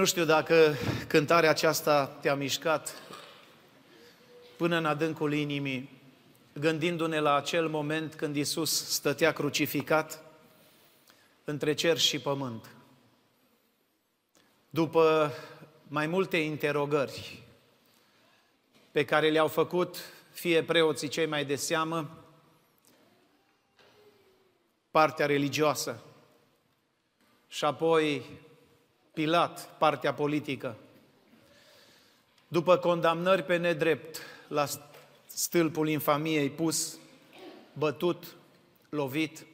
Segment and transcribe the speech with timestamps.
[0.00, 0.74] Nu știu dacă
[1.08, 2.94] cântarea aceasta te-a mișcat
[4.56, 5.90] până în adâncul inimii,
[6.52, 10.22] gândindu-ne la acel moment când Isus stătea crucificat
[11.44, 12.70] între cer și pământ.
[14.70, 15.32] După
[15.88, 17.42] mai multe interogări
[18.90, 19.96] pe care le-au făcut
[20.30, 22.24] fie preoții cei mai de seamă,
[24.90, 26.02] partea religioasă,
[27.48, 28.22] și apoi
[29.20, 30.76] Pilat, partea politică.
[32.48, 34.66] După condamnări pe nedrept la
[35.26, 36.98] stâlpul infamiei pus,
[37.72, 38.36] bătut,
[38.88, 39.46] lovit,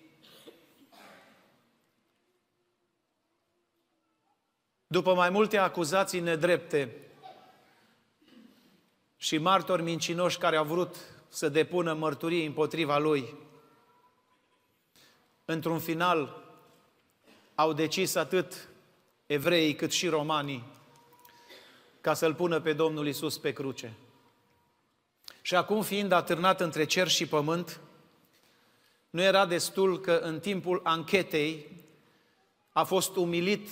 [4.86, 6.96] după mai multe acuzații nedrepte
[9.16, 10.96] și martori mincinoși care au vrut
[11.28, 13.34] să depună mărturie împotriva lui,
[15.44, 16.42] într-un final
[17.54, 18.68] au decis atât
[19.26, 20.64] evreii cât și romanii
[22.00, 23.92] ca să-L pună pe Domnul Isus pe cruce.
[25.42, 27.80] Și acum, fiind atârnat între cer și pământ,
[29.10, 31.66] nu era destul că în timpul anchetei
[32.72, 33.68] a fost umilit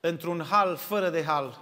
[0.00, 1.60] într-un hal fără de hal,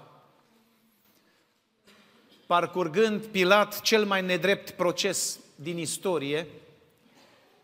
[2.47, 6.47] parcurgând Pilat cel mai nedrept proces din istorie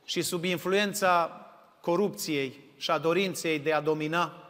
[0.05, 1.47] și sub influența
[1.81, 4.48] corupției și a dorinței de a domina,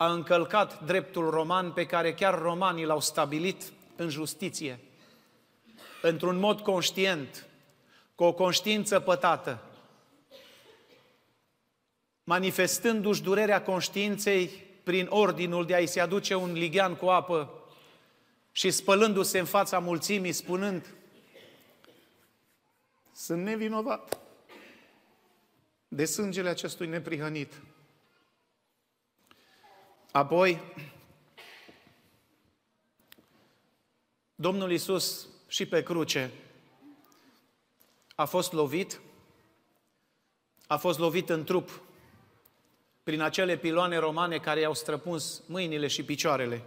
[0.00, 4.80] a încălcat dreptul roman pe care chiar romanii l-au stabilit în justiție,
[6.02, 7.46] într-un mod conștient,
[8.14, 9.62] cu o conștiință pătată,
[12.24, 14.50] manifestându-și durerea conștiinței
[14.82, 17.52] prin ordinul de a-i se aduce un lighean cu apă
[18.52, 20.94] și spălându-se în fața mulțimii, spunând,
[23.14, 24.20] sunt nevinovat
[25.88, 27.52] de sângele acestui neprihănit.
[30.10, 30.60] Apoi,
[34.34, 36.32] Domnul Isus și pe cruce
[38.14, 39.00] a fost lovit,
[40.66, 41.82] a fost lovit în trup
[43.02, 46.62] prin acele piloane romane care i-au străpuns mâinile și picioarele.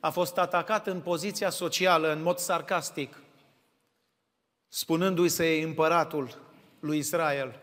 [0.00, 3.22] A fost atacat în poziția socială, în mod sarcastic,
[4.68, 6.38] spunându-i să iei împăratul
[6.80, 7.60] lui Israel.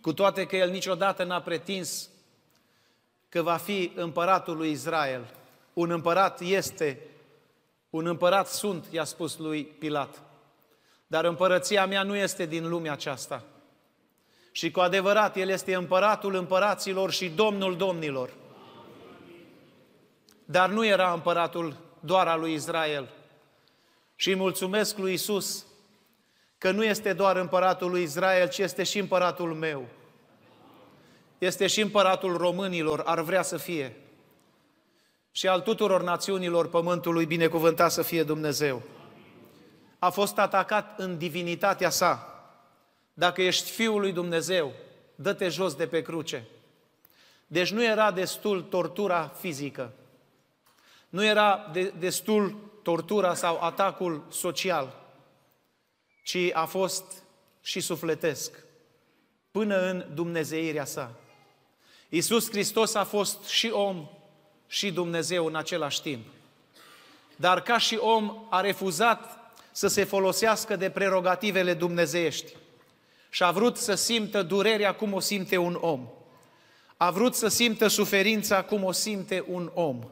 [0.00, 2.11] Cu toate că el niciodată n-a pretins
[3.32, 5.34] că va fi împăratul lui Israel.
[5.72, 7.00] Un împărat este,
[7.90, 10.22] un împărat sunt, i-a spus lui Pilat.
[11.06, 13.42] Dar împărăția mea nu este din lumea aceasta.
[14.50, 18.30] Și cu adevărat, El este împăratul împăraților și domnul domnilor.
[20.44, 23.08] Dar nu era împăratul doar al lui Israel.
[24.16, 25.66] Și îi mulțumesc lui Isus
[26.58, 29.88] că nu este doar împăratul lui Israel, ci este și împăratul meu.
[31.42, 33.96] Este și împăratul românilor, ar vrea să fie.
[35.32, 38.82] Și al tuturor națiunilor pământului, binecuvântat să fie Dumnezeu.
[39.98, 42.44] A fost atacat în divinitatea sa.
[43.14, 44.72] Dacă ești Fiul lui Dumnezeu,
[45.14, 46.46] dă-te jos de pe cruce.
[47.46, 49.92] Deci nu era destul tortura fizică.
[51.08, 55.00] Nu era de, destul tortura sau atacul social
[56.24, 57.22] ci a fost
[57.60, 58.64] și sufletesc,
[59.50, 61.16] până în dumnezeirea sa.
[62.14, 64.08] Iisus Hristos a fost și om
[64.66, 66.26] și Dumnezeu în același timp.
[67.36, 72.52] Dar ca și om a refuzat să se folosească de prerogativele dumnezeiești
[73.30, 76.08] și a vrut să simtă durerea cum o simte un om.
[76.96, 80.08] A vrut să simtă suferința cum o simte un om.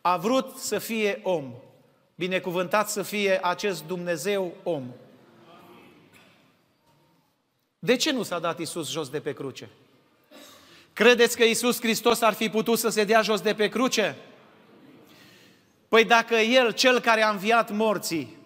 [0.00, 1.54] A vrut să fie om.
[2.14, 4.92] Binecuvântat să fie acest Dumnezeu om.
[7.78, 9.68] De ce nu s-a dat Isus jos de pe cruce?
[10.92, 14.16] Credeți că Isus Hristos ar fi putut să se dea jos de pe cruce?
[15.88, 18.36] Păi dacă El, Cel care a înviat morții,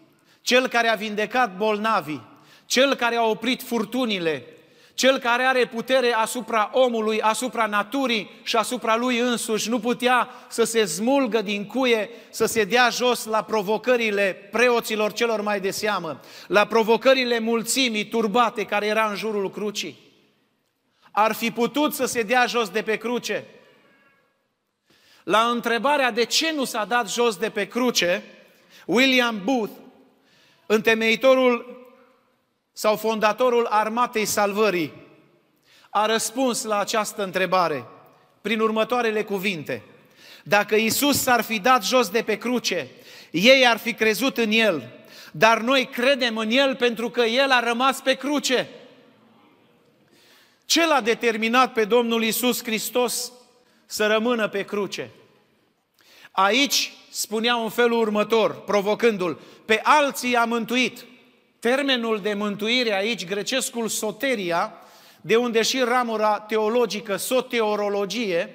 [0.40, 2.22] Cel care a vindecat bolnavii,
[2.66, 4.44] Cel care a oprit furtunile,
[4.96, 10.64] cel care are putere asupra omului, asupra naturii și asupra lui însuși, nu putea să
[10.64, 16.20] se smulgă din cuie, să se dea jos la provocările preoților celor mai de seamă,
[16.46, 20.05] la provocările mulțimii turbate care era în jurul crucii.
[21.18, 23.44] Ar fi putut să se dea jos de pe cruce.
[25.24, 28.22] La întrebarea de ce nu s-a dat jos de pe cruce,
[28.86, 29.72] William Booth,
[30.66, 31.84] întemeitorul
[32.72, 34.92] sau fondatorul armatei salvării
[35.90, 37.84] a răspuns la această întrebare
[38.40, 39.82] prin următoarele cuvinte.
[40.44, 42.88] Dacă Isus s-ar fi dat jos de pe cruce,
[43.30, 44.90] ei ar fi crezut în El,
[45.32, 48.68] dar noi credem în El pentru că El a rămas pe cruce.
[50.66, 53.32] Ce l-a determinat pe Domnul Isus Hristos
[53.86, 55.10] să rămână pe cruce.
[56.30, 61.04] Aici spunea în felul următor, provocându-l, pe alții a mântuit.
[61.58, 64.72] Termenul de mântuire aici, grecescul soteria,
[65.20, 68.54] de unde și ramura teologică, soteorologie,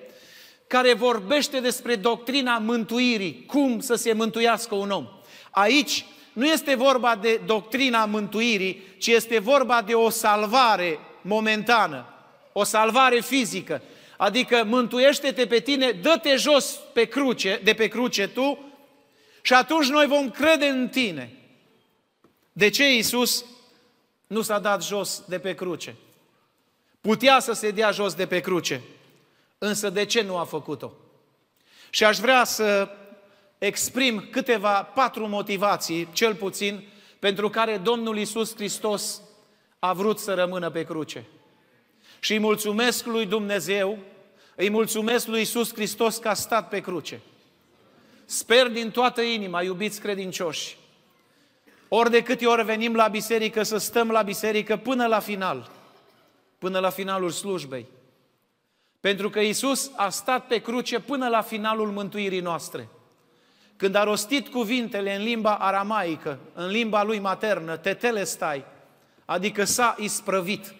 [0.67, 5.07] care vorbește despre doctrina mântuirii, cum să se mântuiască un om.
[5.51, 12.05] Aici nu este vorba de doctrina mântuirii, ci este vorba de o salvare momentană,
[12.51, 13.81] o salvare fizică.
[14.17, 18.71] Adică mântuiește-te pe tine, dă-te jos pe cruce, de pe cruce tu
[19.41, 21.33] și atunci noi vom crede în tine.
[22.53, 23.45] De ce Iisus
[24.27, 25.95] nu s-a dat jos de pe cruce?
[27.01, 28.81] Putea să se dea jos de pe cruce,
[29.57, 30.91] însă de ce nu a făcut-o?
[31.89, 32.89] Și aș vrea să
[33.57, 36.83] exprim câteva, patru motivații, cel puțin,
[37.19, 39.21] pentru care Domnul Isus Hristos
[39.83, 41.25] a vrut să rămână pe cruce.
[42.19, 43.97] Și îi mulțumesc lui Dumnezeu,
[44.55, 47.21] îi mulțumesc lui Isus Hristos că a stat pe cruce.
[48.25, 50.77] Sper din toată inima, iubiți credincioși,
[51.87, 55.71] ori de câte ori venim la biserică, să stăm la biserică până la final,
[56.57, 57.85] până la finalul slujbei.
[58.99, 62.87] Pentru că Isus a stat pe cruce până la finalul mântuirii noastre.
[63.75, 68.65] Când a rostit cuvintele în limba aramaică, în limba lui maternă, tetelestai,
[69.25, 70.73] adică s-a isprăvit,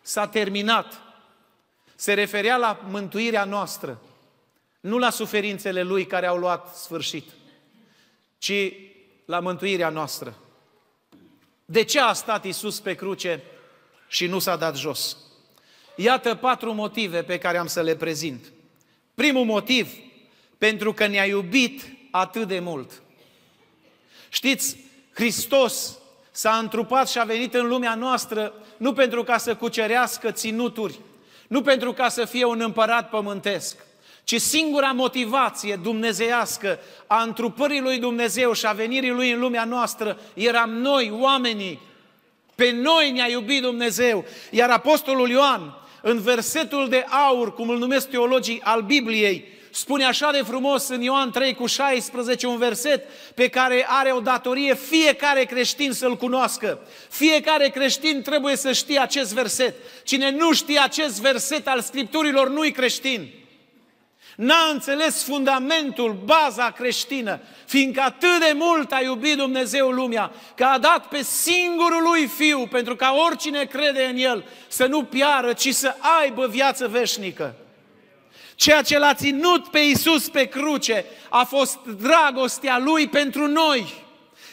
[0.00, 1.00] s-a terminat,
[1.94, 4.00] se referea la mântuirea noastră,
[4.80, 7.30] nu la suferințele lui care au luat sfârșit,
[8.38, 8.72] ci
[9.24, 10.34] la mântuirea noastră.
[11.64, 13.42] De ce a stat Isus pe cruce
[14.08, 15.16] și nu s-a dat jos?
[15.96, 18.52] Iată patru motive pe care am să le prezint.
[19.14, 19.92] Primul motiv,
[20.58, 23.02] pentru că ne-a iubit atât de mult.
[24.28, 24.76] Știți,
[25.14, 25.98] Hristos
[26.32, 30.98] s-a întrupat și a venit în lumea noastră nu pentru ca să cucerească ținuturi,
[31.48, 33.76] nu pentru ca să fie un împărat pământesc,
[34.24, 40.18] ci singura motivație dumnezeiască a întrupării lui Dumnezeu și a venirii lui în lumea noastră
[40.34, 41.80] eram noi, oamenii.
[42.54, 44.24] Pe noi ne-a iubit Dumnezeu.
[44.50, 50.30] Iar Apostolul Ioan, în versetul de aur, cum îl numesc teologii al Bibliei, spune așa
[50.30, 53.04] de frumos în Ioan 3 cu 16, un verset
[53.34, 56.78] pe care are o datorie fiecare creștin să-l cunoască.
[57.10, 59.74] Fiecare creștin trebuie să știe acest verset.
[60.04, 63.28] Cine nu știe acest verset al Scripturilor nu-i creștin.
[64.36, 70.78] N-a înțeles fundamentul, baza creștină, fiindcă atât de mult a iubit Dumnezeu lumea, că a
[70.78, 75.74] dat pe singurul lui Fiu, pentru ca oricine crede în El să nu piară, ci
[75.74, 77.54] să aibă viață veșnică.
[78.62, 84.04] Ceea ce l-a ținut pe Iisus pe cruce a fost dragostea Lui pentru noi.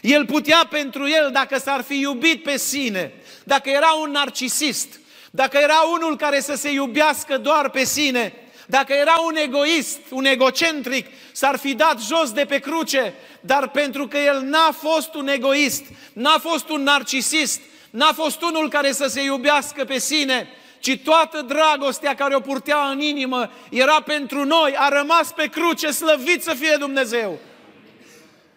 [0.01, 3.13] El putea pentru El, dacă s-ar fi iubit pe sine,
[3.43, 4.99] dacă era un narcisist,
[5.31, 8.33] dacă era unul care să se iubească doar pe sine,
[8.67, 14.07] dacă era un egoist, un egocentric, s-ar fi dat jos de pe cruce, dar pentru
[14.07, 15.83] că el n-a fost un egoist,
[16.13, 20.47] n-a fost un narcisist, n-a fost unul care să se iubească pe sine,
[20.79, 25.91] ci toată dragostea care o purtea în inimă era pentru noi, a rămas pe cruce,
[25.91, 27.39] slăvit să fie Dumnezeu.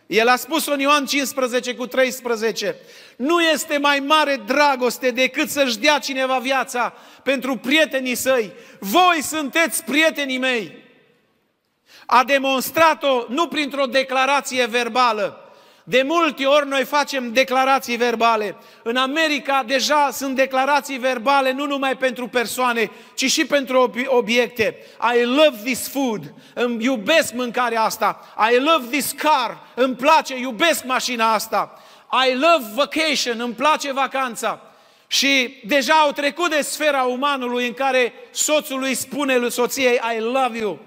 [0.07, 2.77] El a spus în Ioan 15 cu 13,
[3.17, 8.53] nu este mai mare dragoste decât să-și dea cineva viața pentru prietenii săi.
[8.79, 10.83] Voi sunteți prietenii mei.
[12.07, 15.42] A demonstrat-o nu printr-o declarație verbală,
[15.85, 18.57] de multe ori noi facem declarații verbale.
[18.83, 24.77] În America deja sunt declarații verbale nu numai pentru persoane, ci și pentru obiecte.
[25.17, 28.35] I love this food, îmi iubesc mâncarea asta.
[28.53, 31.83] I love this car, îmi place, iubesc mașina asta.
[32.29, 34.61] I love vacation, îmi place vacanța.
[35.07, 40.21] Și deja au trecut de sfera umanului în care soțul îi spune lui soției I
[40.21, 40.79] love you.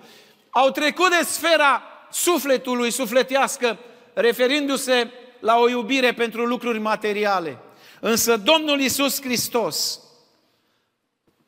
[0.49, 3.77] Au trecut de sfera sufletului, sufletească,
[4.15, 7.57] referindu-se la o iubire pentru lucruri materiale.
[7.99, 9.99] Însă Domnul Isus Hristos,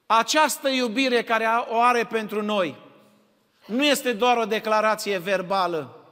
[0.06, 2.76] această iubire care o are pentru noi,
[3.66, 6.10] nu este doar o declarație verbală,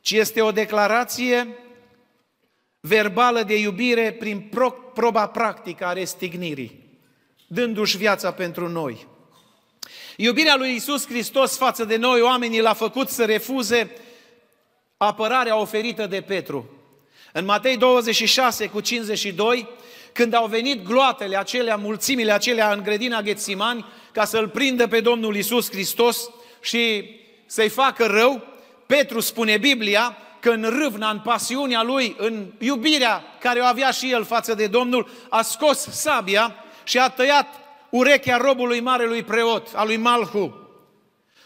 [0.00, 1.58] ci este o declarație
[2.80, 4.50] verbală de iubire prin
[4.94, 6.98] proba practică a restignirii,
[7.46, 9.06] dându-și viața pentru noi.
[10.16, 13.90] Iubirea lui Isus Hristos față de noi, oamenii, l-a făcut să refuze
[14.96, 16.70] apărarea oferită de Petru.
[17.32, 19.68] În Matei 26 cu 52,
[20.12, 25.36] când au venit gloatele acelea, mulțimile acelea în grădina Ghețimani, ca să-L prindă pe Domnul
[25.36, 27.10] Isus Hristos și
[27.46, 28.42] să-i facă rău,
[28.86, 34.12] Petru spune Biblia că în râvna, în pasiunea lui, în iubirea care o avea și
[34.12, 37.46] el față de Domnul, a scos sabia și a tăiat
[37.90, 40.56] urechea robului marelui preot, al lui Malhu.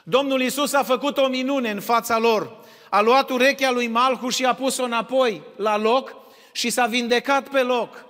[0.02, 2.59] Domnul Isus a făcut o minune în fața lor.
[2.90, 6.16] A luat urechea lui Malhu și a pus-o înapoi la loc
[6.52, 8.04] și s-a vindecat pe loc.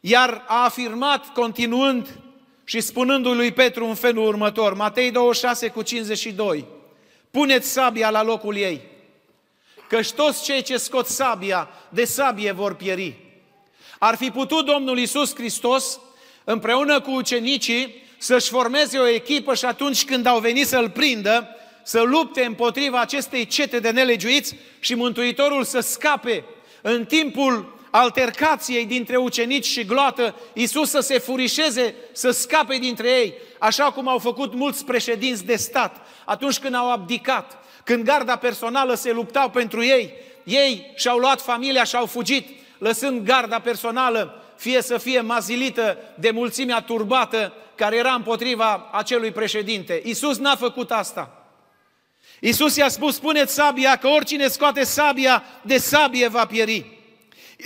[0.00, 2.18] Iar a afirmat, continuând
[2.64, 6.64] și spunându-i lui Petru în felul următor, Matei 26 cu 52,
[7.30, 8.80] puneți sabia la locul ei,
[9.88, 13.16] căci toți cei ce scot sabia, de sabie vor pieri.
[13.98, 16.00] Ar fi putut Domnul Isus Hristos,
[16.44, 21.48] împreună cu ucenicii, să-și formeze o echipă și atunci când au venit să-l prindă,
[21.88, 26.44] să lupte împotriva acestei cete de nelegiuiți și Mântuitorul să scape
[26.82, 33.34] în timpul altercației dintre ucenici și gloată, Iisus să se furișeze, să scape dintre ei,
[33.58, 38.94] așa cum au făcut mulți președinți de stat atunci când au abdicat, când garda personală
[38.94, 40.12] se luptau pentru ei,
[40.44, 46.30] ei și-au luat familia și au fugit, lăsând garda personală fie să fie mazilită de
[46.30, 50.02] mulțimea turbată care era împotriva acelui președinte.
[50.04, 51.37] Iisus n-a făcut asta.
[52.40, 56.98] Iisus i-a spus, spuneți sabia, că oricine scoate sabia, de sabie va pieri.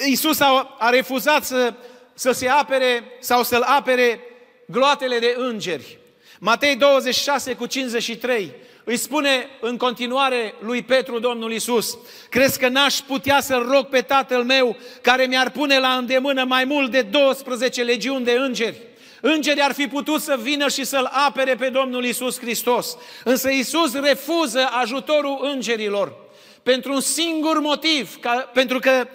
[0.07, 1.75] Iisus a, a refuzat să,
[2.15, 4.21] să se apere sau să-l apere
[4.67, 5.99] gloatele de îngeri.
[6.39, 8.53] Matei 26 cu 53
[8.85, 11.99] îi spune în continuare lui Petru Domnul Isus,
[12.29, 16.65] crezi că n-aș putea să-l rog pe tatăl meu care mi-ar pune la îndemână mai
[16.65, 18.77] mult de 12 legiuni de îngeri?
[19.25, 22.97] Îngerii ar fi putut să vină și să-L apere pe Domnul Isus Hristos.
[23.25, 26.23] Însă Isus refuză ajutorul îngerilor
[26.63, 29.09] pentru un singur motiv, ca, pentru, că,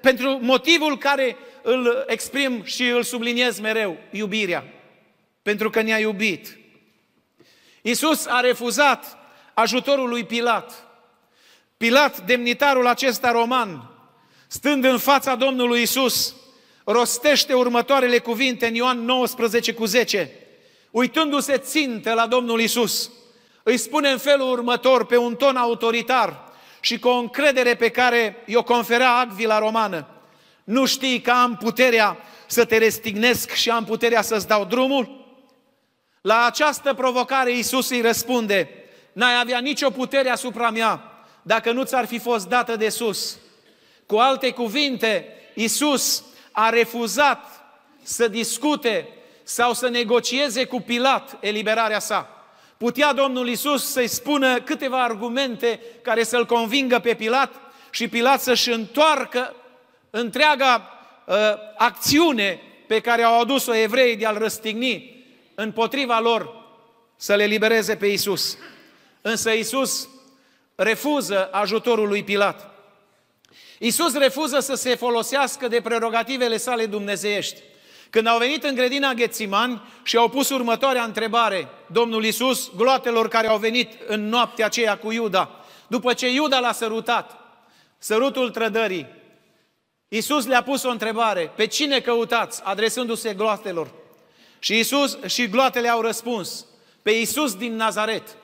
[0.00, 4.64] pentru motivul care îl exprim și îl subliniez mereu, iubirea.
[5.42, 6.58] Pentru că ne-a iubit.
[7.82, 9.18] Isus a refuzat
[9.54, 10.88] ajutorul lui Pilat.
[11.76, 13.90] Pilat, demnitarul acesta roman,
[14.46, 16.34] stând în fața Domnului Isus,
[16.92, 20.30] rostește următoarele cuvinte în Ioan 19 cu 10.
[20.90, 23.10] Uitându-se țintă la Domnul Isus,
[23.62, 26.48] îi spune în felul următor, pe un ton autoritar
[26.80, 30.06] și cu o încredere pe care i-o conferea Agvila romană.
[30.64, 32.16] Nu știi că am puterea
[32.46, 35.18] să te restignesc și am puterea să-ți dau drumul?
[36.20, 38.68] La această provocare Iisus îi răspunde,
[39.12, 41.02] n-ai avea nicio putere asupra mea
[41.42, 43.38] dacă nu ți-ar fi fost dată de sus.
[44.06, 47.64] Cu alte cuvinte, Iisus a refuzat
[48.02, 49.08] să discute
[49.42, 52.44] sau să negocieze cu Pilat eliberarea sa.
[52.76, 57.54] Putea Domnul Isus să-i spună câteva argumente care să-l convingă pe Pilat
[57.90, 59.54] și Pilat să-și întoarcă
[60.10, 61.36] întreaga uh,
[61.76, 66.54] acțiune pe care au adus-o evreii de a-l răstigni împotriva lor
[67.16, 68.58] să le libereze pe Isus.
[69.20, 70.08] Însă Isus
[70.74, 72.69] refuză ajutorul lui Pilat.
[73.82, 77.60] Isus refuză să se folosească de prerogativele sale dumnezeiești.
[78.10, 83.48] Când au venit în grădina Ghețimani și au pus următoarea întrebare, Domnul Isus, gloatelor care
[83.48, 87.38] au venit în noaptea aceea cu Iuda, după ce Iuda l-a sărutat,
[87.98, 89.06] sărutul trădării,
[90.08, 93.90] Isus le-a pus o întrebare, pe cine căutați, adresându-se gloatelor?
[94.58, 96.66] Și Isus și gloatele au răspuns,
[97.02, 98.36] pe Isus din Nazaret.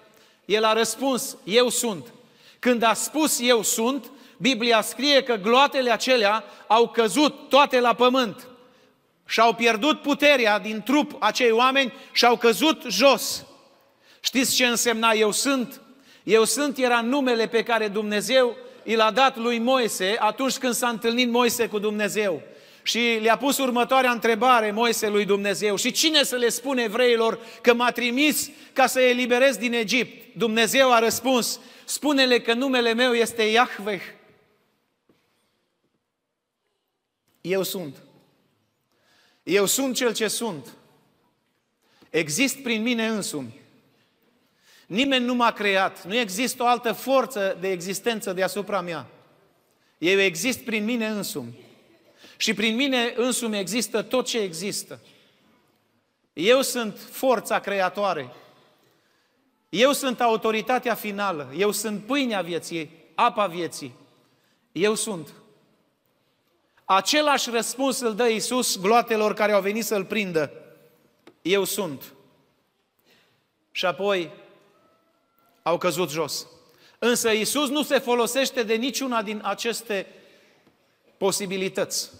[0.44, 2.12] El a răspuns, eu sunt.
[2.58, 8.48] Când a spus eu sunt, Biblia scrie că gloatele acelea au căzut toate la pământ
[9.26, 13.44] și au pierdut puterea din trup acei oameni și au căzut jos.
[14.20, 15.80] Știți ce însemna eu sunt?
[16.22, 20.88] Eu sunt era numele pe care Dumnezeu i l-a dat lui Moise atunci când s-a
[20.88, 22.42] întâlnit Moise cu Dumnezeu.
[22.82, 25.76] Și le-a pus următoarea întrebare Moise lui Dumnezeu.
[25.76, 30.36] Și cine să le spune evreilor că m-a trimis ca să eliberez din Egipt?
[30.36, 34.02] Dumnezeu a răspuns, spune-le că numele meu este Iahveh.
[37.46, 38.02] Eu sunt.
[39.42, 40.74] Eu sunt cel ce sunt.
[42.10, 43.60] Exist prin mine însumi.
[44.86, 46.04] Nimeni nu m-a creat.
[46.04, 49.06] Nu există o altă forță de existență deasupra mea.
[49.98, 51.58] Eu exist prin mine însumi.
[52.36, 55.00] Și prin mine însumi există tot ce există.
[56.32, 58.32] Eu sunt forța creatoare.
[59.68, 61.52] Eu sunt autoritatea finală.
[61.56, 63.94] Eu sunt pâinea vieții, apa vieții.
[64.72, 65.32] Eu sunt.
[66.88, 70.52] Același răspuns îl dă Iisus gloatelor care au venit să-L prindă.
[71.42, 72.14] Eu sunt.
[73.70, 74.32] Și apoi
[75.62, 76.46] au căzut jos.
[76.98, 80.06] Însă Iisus nu se folosește de niciuna din aceste
[81.16, 82.10] posibilități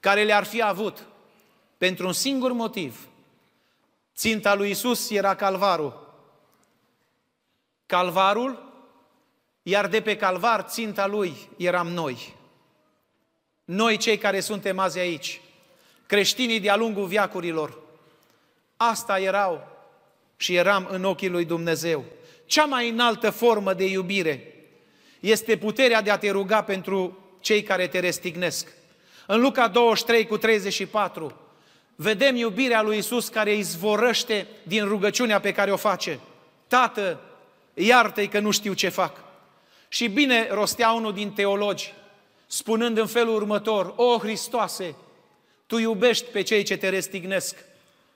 [0.00, 1.06] care le-ar fi avut
[1.78, 3.08] pentru un singur motiv.
[4.16, 6.16] Ținta lui Iisus era calvarul.
[7.86, 8.72] Calvarul,
[9.62, 12.34] iar de pe calvar ținta lui eram noi.
[13.64, 15.40] Noi cei care suntem azi aici,
[16.06, 17.78] creștinii de-a lungul viacurilor,
[18.76, 19.68] asta erau
[20.36, 22.04] și eram în ochii lui Dumnezeu.
[22.46, 24.54] Cea mai înaltă formă de iubire
[25.20, 28.72] este puterea de a te ruga pentru cei care te restignesc.
[29.26, 31.40] În Luca 23 cu 34
[31.96, 36.18] vedem iubirea lui Isus care izvorăște din rugăciunea pe care o face.
[36.66, 37.20] Tată,
[37.74, 39.24] iartă-i că nu știu ce fac.
[39.88, 41.94] Și bine rostea unul din teologi,
[42.46, 44.94] spunând în felul următor, O Hristoase,
[45.66, 47.56] Tu iubești pe cei ce te restignesc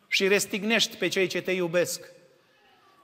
[0.09, 2.01] și restignești pe cei ce te iubesc.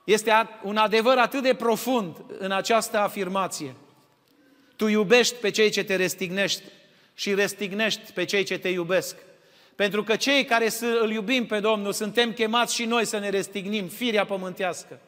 [0.03, 0.31] Este
[0.63, 3.75] un adevăr atât de profund în această afirmație.
[4.75, 6.63] Tu iubești pe cei ce te restignești
[7.13, 9.15] și restignești pe cei ce te iubesc.
[9.75, 10.69] Pentru că cei care
[11.01, 14.99] îl iubim pe Domnul suntem chemați și noi să ne restignim firea pământească.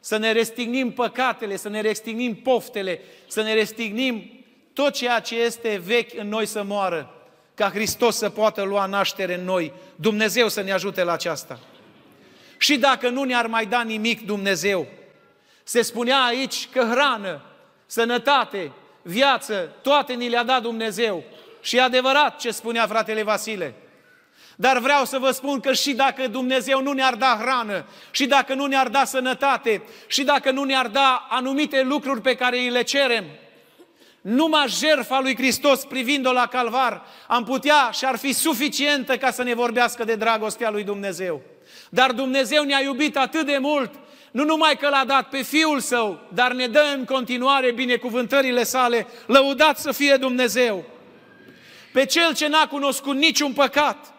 [0.00, 4.43] Să ne restignim păcatele, să ne restignim poftele, să ne restignim
[4.74, 7.14] tot ceea ce este vechi în noi să moară,
[7.54, 9.72] ca Hristos să poată lua naștere în noi.
[9.96, 11.58] Dumnezeu să ne ajute la aceasta.
[12.58, 14.86] Și dacă nu ne-ar mai da nimic Dumnezeu,
[15.62, 17.40] se spunea aici că hrană,
[17.86, 21.24] sănătate, viață, toate ni le-a dat Dumnezeu.
[21.60, 23.74] Și e adevărat ce spunea fratele Vasile.
[24.56, 28.54] Dar vreau să vă spun că și dacă Dumnezeu nu ne-ar da hrană, și dacă
[28.54, 32.82] nu ne-ar da sănătate, și dacă nu ne-ar da anumite lucruri pe care îi le
[32.82, 33.24] cerem,
[34.24, 39.42] numai jertfa lui Hristos privind-o la calvar, am putea și ar fi suficientă ca să
[39.42, 41.42] ne vorbească de dragostea lui Dumnezeu.
[41.90, 43.90] Dar Dumnezeu ne-a iubit atât de mult,
[44.30, 49.06] nu numai că l-a dat pe Fiul Său, dar ne dă în continuare binecuvântările sale,
[49.26, 50.84] lăudat să fie Dumnezeu.
[51.92, 54.13] Pe Cel ce n-a cunoscut niciun păcat,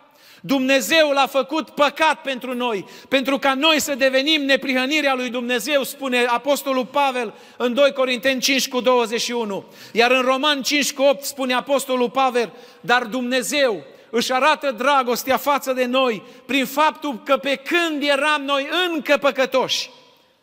[0.45, 6.25] Dumnezeu l-a făcut păcat pentru noi, pentru ca noi să devenim neprihănirea lui Dumnezeu, spune
[6.25, 9.65] Apostolul Pavel în 2 Corinteni 5 cu 21.
[9.91, 15.73] Iar în Roman 5 cu 8 spune Apostolul Pavel, dar Dumnezeu își arată dragostea față
[15.73, 19.89] de noi prin faptul că pe când eram noi încă păcătoși,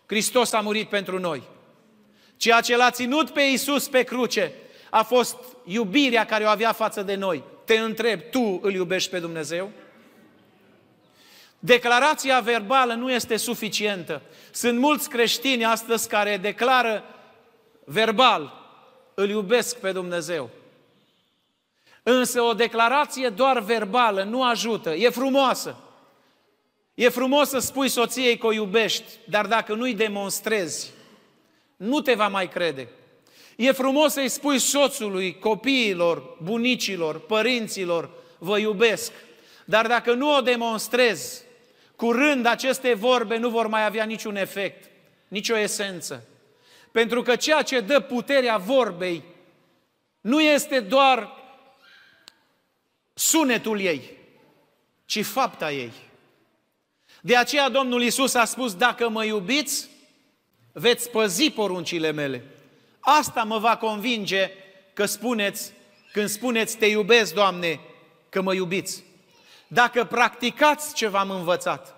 [0.07, 1.43] Hristos a murit pentru noi.
[2.37, 4.53] Ceea ce l-a ținut pe Iisus pe cruce
[4.91, 7.43] a fost iubirea care o avea față de noi.
[7.65, 9.71] Te întreb, tu îl iubești pe Dumnezeu?
[11.65, 14.23] Declarația verbală nu este suficientă.
[14.51, 17.05] Sunt mulți creștini astăzi care declară
[17.85, 18.53] verbal,
[19.15, 20.51] îl iubesc pe Dumnezeu.
[22.03, 24.91] Însă o declarație doar verbală nu ajută.
[24.91, 25.77] E frumoasă.
[26.95, 30.91] E frumos să spui soției că o iubești, dar dacă nu-i demonstrezi,
[31.77, 32.89] nu te va mai crede.
[33.57, 39.13] E frumos să-i spui soțului, copiilor, bunicilor, părinților, vă iubesc.
[39.65, 41.42] Dar dacă nu o demonstrezi,
[42.03, 44.91] curând aceste vorbe nu vor mai avea niciun efect,
[45.29, 46.25] nicio esență.
[46.93, 49.23] Pentru că ceea ce dă puterea vorbei
[50.21, 51.33] nu este doar
[53.15, 54.11] sunetul ei,
[55.05, 55.93] ci fapta ei.
[57.21, 59.89] De aceea Domnul Isus a spus, dacă mă iubiți,
[60.73, 62.45] veți păzi poruncile mele.
[63.01, 64.51] Asta mă va convinge
[64.93, 65.73] că spuneți,
[66.13, 67.81] când spuneți, te iubesc, Doamne,
[68.29, 69.03] că mă iubiți.
[69.73, 71.95] Dacă practicați ce v-am învățat,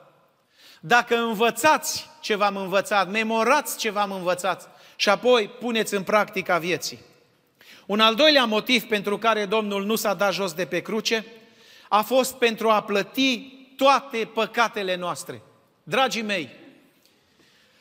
[0.80, 6.98] dacă învățați ce v-am învățat, memorați ce v-am învățat și apoi puneți în practica vieții.
[7.86, 11.26] Un al doilea motiv pentru care Domnul nu s-a dat jos de pe cruce
[11.88, 13.38] a fost pentru a plăti
[13.76, 15.42] toate păcatele noastre.
[15.82, 16.48] Dragii mei,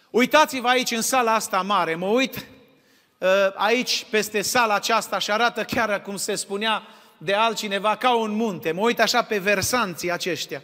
[0.10, 2.36] uitați-vă aici în sala asta mare, mă uit
[3.17, 6.84] uh, aici peste sala aceasta și arată chiar cum se spunea
[7.23, 8.71] de altcineva, ca un munte.
[8.71, 10.62] Mă uit așa pe versanții aceștia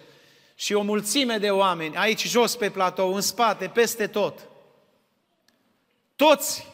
[0.55, 4.39] și o mulțime de oameni, aici jos pe platou, în spate, peste tot.
[6.15, 6.67] Toți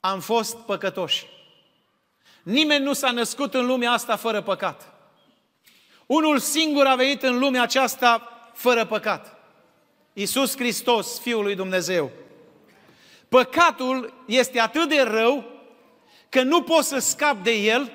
[0.00, 1.26] am fost păcătoși.
[2.42, 4.92] Nimeni nu s-a născut în lumea asta fără păcat.
[6.06, 9.36] Unul singur a venit în lumea aceasta fără păcat.
[10.12, 12.10] Iisus Hristos, Fiul lui Dumnezeu.
[13.28, 15.44] Păcatul este atât de rău
[16.28, 17.92] că nu poți să scapi de el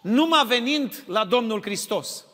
[0.00, 2.24] numai venind la Domnul Hristos.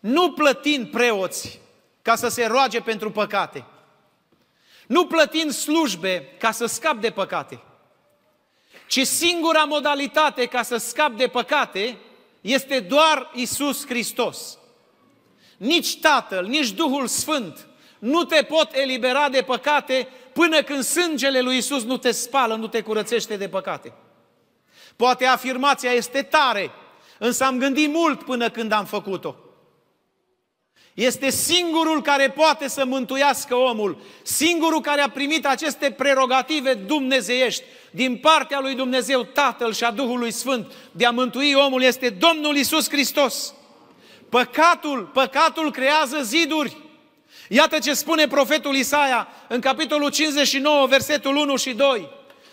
[0.00, 1.60] Nu plătind preoți
[2.02, 3.64] ca să se roage pentru păcate.
[4.86, 7.60] Nu plătind slujbe ca să scap de păcate.
[8.86, 11.98] Ci singura modalitate ca să scap de păcate
[12.40, 14.58] este doar Isus Hristos.
[15.56, 17.66] Nici Tatăl, nici Duhul Sfânt
[17.98, 22.66] nu te pot elibera de păcate până când sângele lui Isus nu te spală, nu
[22.66, 23.92] te curățește de păcate.
[24.96, 26.70] Poate afirmația este tare,
[27.18, 29.36] însă am gândit mult până când am făcut-o.
[30.94, 38.16] Este singurul care poate să mântuiască omul, singurul care a primit aceste prerogative dumnezeiești din
[38.16, 42.88] partea lui Dumnezeu Tatăl și a Duhului Sfânt de a mântui omul este Domnul Isus
[42.88, 43.54] Hristos.
[44.28, 46.76] Păcatul, păcatul creează ziduri.
[47.48, 52.08] Iată ce spune profetul Isaia în capitolul 59, versetul 1 și 2.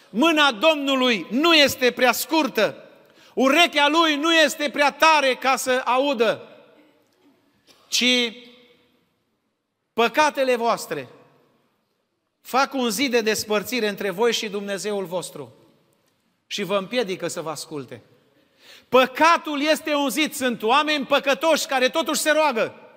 [0.10, 2.90] Mâna Domnului nu este prea scurtă,
[3.34, 6.48] urechea lui nu este prea tare ca să audă,
[7.88, 8.34] ci
[9.94, 11.08] păcatele voastre
[12.42, 15.54] fac un zid de despărțire între voi și Dumnezeul vostru
[16.48, 18.02] și vă împiedică să vă asculte.
[18.90, 22.89] Păcatul este un zid, sunt oameni păcătoși care totuși se roagă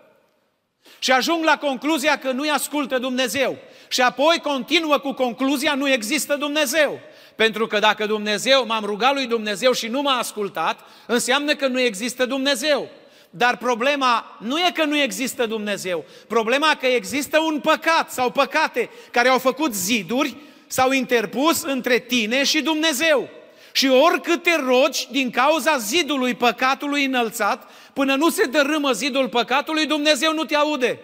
[0.99, 3.59] și ajung la concluzia că nu-i ascultă Dumnezeu.
[3.89, 7.01] Și apoi continuă cu concluzia, nu există Dumnezeu.
[7.37, 11.81] Pentru că dacă Dumnezeu, m-am rugat lui Dumnezeu și nu m-a ascultat, înseamnă că nu
[11.81, 12.89] există Dumnezeu.
[13.31, 16.05] Dar problema nu e că nu există Dumnezeu.
[16.27, 22.45] Problema că există un păcat sau păcate care au făcut ziduri, s-au interpus între tine
[22.45, 23.29] și Dumnezeu.
[23.73, 29.87] Și oricât te rogi din cauza zidului păcatului înălțat, până nu se dărâmă zidul păcatului,
[29.87, 31.01] Dumnezeu nu te aude.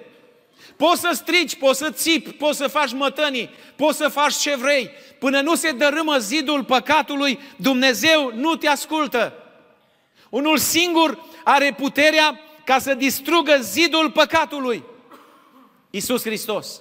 [0.76, 4.90] Poți să strici, poți să țipi, poți să faci mătănii, poți să faci ce vrei.
[5.18, 9.32] Până nu se dărâmă zidul păcatului, Dumnezeu nu te ascultă.
[10.30, 14.82] Unul singur are puterea ca să distrugă zidul păcatului.
[15.90, 16.80] Isus Hristos.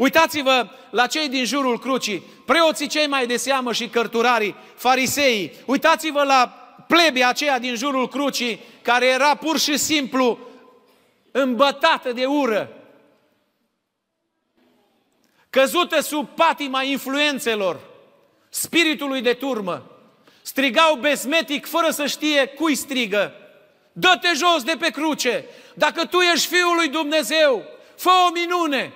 [0.00, 5.52] Uitați-vă la cei din jurul crucii, preoții cei mai de seamă și cărturarii, fariseii.
[5.66, 6.46] Uitați-vă la
[6.86, 10.38] plebia aceea din jurul crucii, care era pur și simplu
[11.30, 12.72] îmbătată de ură,
[15.50, 17.80] căzută sub patima influențelor,
[18.48, 19.90] spiritului de turmă.
[20.42, 23.32] Strigau besmetic fără să știe cui strigă.
[23.92, 25.44] Dă-te jos de pe cruce!
[25.74, 27.62] Dacă tu ești Fiul lui Dumnezeu,
[27.96, 28.92] fă o minune!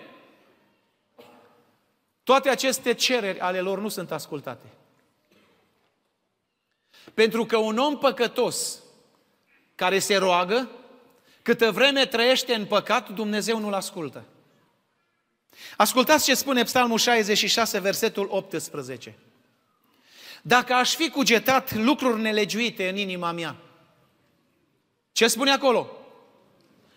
[2.24, 4.66] Toate aceste cereri ale lor nu sunt ascultate.
[7.14, 8.78] Pentru că un om păcătos
[9.74, 10.70] care se roagă,
[11.42, 14.24] câtă vreme trăiește în păcat, Dumnezeu nu-l ascultă.
[15.76, 19.18] Ascultați ce spune Psalmul 66, versetul 18.
[20.42, 23.56] Dacă aș fi cugetat lucruri nelegiuite în inima mea,
[25.12, 25.90] ce spune acolo?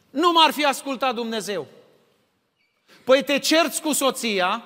[0.10, 1.68] Nu m-ar fi ascultat Dumnezeu.
[3.04, 4.64] Păi te cerți cu soția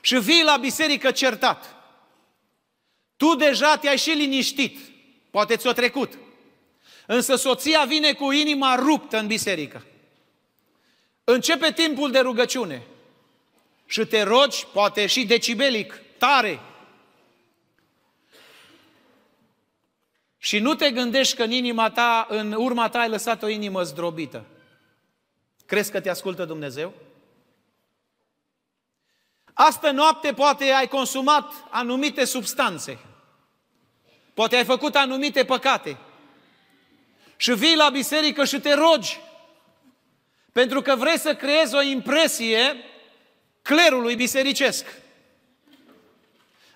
[0.00, 1.74] și vii la biserică certat.
[3.16, 4.78] Tu deja te-ai și liniștit,
[5.30, 6.18] poate ți-o trecut.
[7.06, 9.84] Însă soția vine cu inima ruptă în biserică.
[11.24, 12.86] Începe timpul de rugăciune
[13.86, 16.60] și te rogi, poate și decibelic, tare.
[20.38, 23.82] Și nu te gândești că în inima ta, în urma ta ai lăsat o inimă
[23.82, 24.44] zdrobită.
[25.66, 26.94] Crezi că te ascultă Dumnezeu?
[29.62, 32.98] Astă noapte poate ai consumat anumite substanțe.
[34.34, 35.96] Poate ai făcut anumite păcate.
[37.36, 39.20] Și vii la biserică și te rogi.
[40.52, 42.76] Pentru că vrei să creezi o impresie
[43.62, 44.84] clerului bisericesc.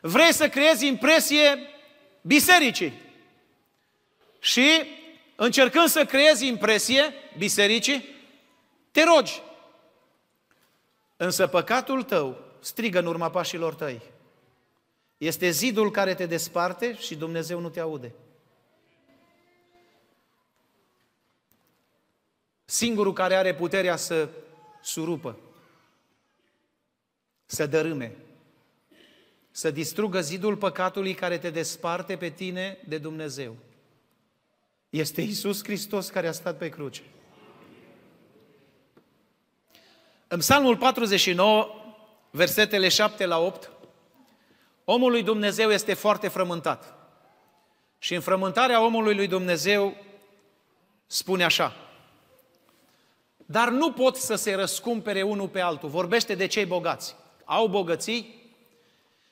[0.01, 1.69] Vrei să creezi impresie
[2.21, 2.93] bisericii.
[4.41, 4.69] Și
[5.35, 8.09] încercând să creezi impresie bisericii,
[8.91, 9.43] te rogi.
[11.17, 14.03] Însă păcatul tău strigă în urma pașilor tăi.
[15.17, 18.15] Este zidul care te desparte și Dumnezeu nu te aude.
[22.65, 24.29] Singurul care are puterea să
[24.83, 25.39] surupă,
[27.47, 28.17] să dărâme,
[29.51, 33.57] să distrugă zidul păcatului care te desparte pe tine de Dumnezeu.
[34.91, 37.03] Este Isus Hristos care a stat pe cruce.
[40.29, 41.84] În Psalmul 49,
[42.37, 43.71] versetele 7 la 8,
[44.85, 46.95] omul lui Dumnezeu este foarte frământat.
[47.99, 49.97] Și în frământarea omului lui Dumnezeu
[51.07, 51.77] spune așa,
[53.37, 55.89] dar nu pot să se răscumpere unul pe altul.
[55.89, 57.17] Vorbește de cei bogați.
[57.45, 58.53] Au bogății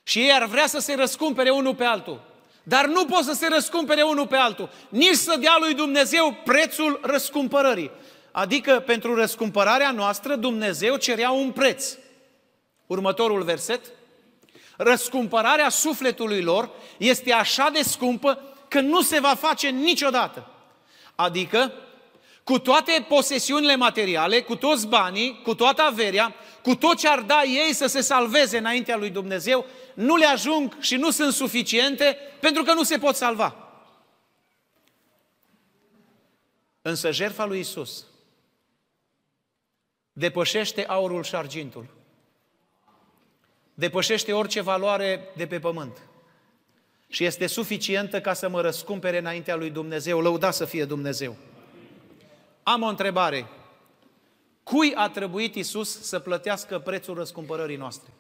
[0.03, 2.21] și ei ar vrea să se răscumpere unul pe altul.
[2.63, 4.71] Dar nu pot să se răscumpere unul pe altul.
[4.89, 7.91] Nici să dea lui Dumnezeu prețul răscumpărării.
[8.33, 11.97] Adică pentru răscumpărarea noastră Dumnezeu cerea un preț.
[12.93, 13.81] Următorul verset.
[14.77, 20.51] Răscumpărarea sufletului lor este așa de scumpă că nu se va face niciodată.
[21.15, 21.73] Adică,
[22.45, 27.43] cu toate posesiunile materiale, cu toți banii, cu toată averia, cu tot ce ar da
[27.43, 32.63] ei să se salveze înaintea lui Dumnezeu, nu le ajung și nu sunt suficiente pentru
[32.63, 33.57] că nu se pot salva.
[36.83, 38.07] Însă jertfa lui Isus
[40.13, 42.01] depășește aurul și argintul
[43.83, 45.99] depășește orice valoare de pe pământ
[47.09, 51.37] și este suficientă ca să mă răscumpere înaintea lui Dumnezeu, lăuda să fie Dumnezeu.
[52.63, 53.49] Am o întrebare.
[54.63, 58.11] Cui a trebuit Isus să plătească prețul răscumpărării noastre?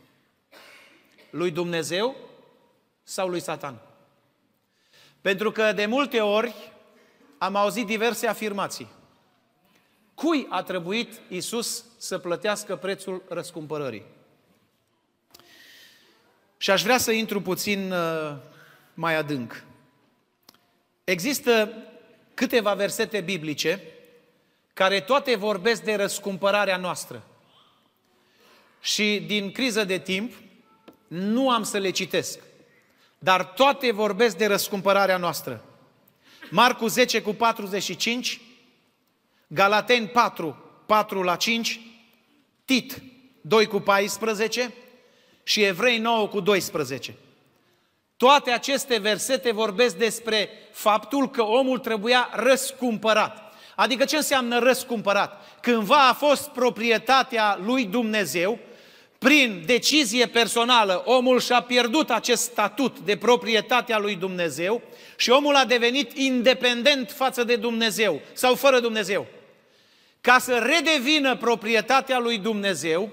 [1.31, 2.17] Lui Dumnezeu
[3.03, 3.81] sau lui Satan?
[5.21, 6.55] Pentru că de multe ori
[7.39, 8.89] am auzit diverse afirmații.
[10.15, 14.21] Cui a trebuit Isus să plătească prețul răscumpărării?
[16.63, 18.37] Și aș vrea să intru puțin uh,
[18.95, 19.65] mai adânc.
[21.05, 21.73] Există
[22.35, 23.83] câteva versete biblice
[24.73, 27.27] care toate vorbesc de răscumpărarea noastră.
[28.81, 30.33] Și din criză de timp,
[31.07, 32.39] nu am să le citesc.
[33.19, 35.65] Dar toate vorbesc de răscumpărarea noastră.
[36.51, 38.41] Marcu 10 cu 45,
[39.47, 41.81] Galateni 4, 4 la 5,
[42.65, 43.03] Tit
[43.41, 44.73] 2 cu 14
[45.43, 47.15] și Evrei 9 cu 12.
[48.17, 53.53] Toate aceste versete vorbesc despre faptul că omul trebuia răscumpărat.
[53.77, 55.59] Adică ce înseamnă răscumpărat?
[55.61, 58.59] Cândva a fost proprietatea lui Dumnezeu,
[59.19, 64.83] prin decizie personală, omul și-a pierdut acest statut de proprietatea lui Dumnezeu
[65.17, 69.27] și omul a devenit independent față de Dumnezeu sau fără Dumnezeu.
[70.21, 73.11] Ca să redevină proprietatea lui Dumnezeu,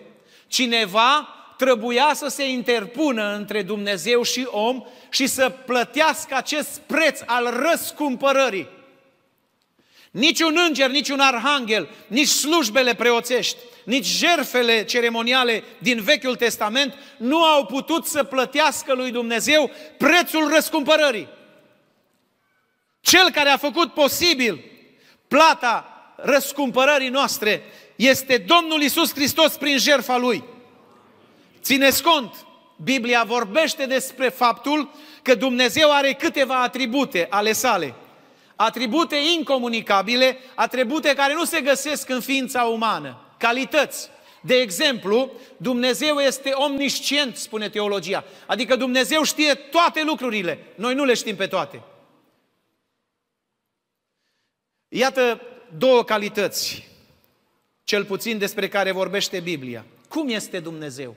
[0.47, 7.63] cineva trebuia să se interpună între Dumnezeu și om și să plătească acest preț al
[7.69, 8.67] răscumpărării.
[10.11, 17.65] Niciun înger, niciun arhanghel, nici slujbele preoțești, nici jerfele ceremoniale din Vechiul Testament nu au
[17.65, 21.27] putut să plătească lui Dumnezeu prețul răscumpărării.
[23.01, 24.63] Cel care a făcut posibil
[25.27, 27.63] plata răscumpărării noastre
[27.95, 30.57] este Domnul Isus Hristos prin jertfa Lui.
[31.69, 32.45] Țineți cont,
[32.83, 37.95] Biblia vorbește despre faptul că Dumnezeu are câteva atribute ale sale.
[38.55, 43.35] Atribute incomunicabile, atribute care nu se găsesc în ființa umană.
[43.37, 44.09] Calități.
[44.41, 48.23] De exemplu, Dumnezeu este omniscient, spune teologia.
[48.45, 50.59] Adică Dumnezeu știe toate lucrurile.
[50.75, 51.83] Noi nu le știm pe toate.
[54.87, 55.41] Iată
[55.77, 56.87] două calități,
[57.83, 59.85] cel puțin despre care vorbește Biblia.
[60.07, 61.15] Cum este Dumnezeu?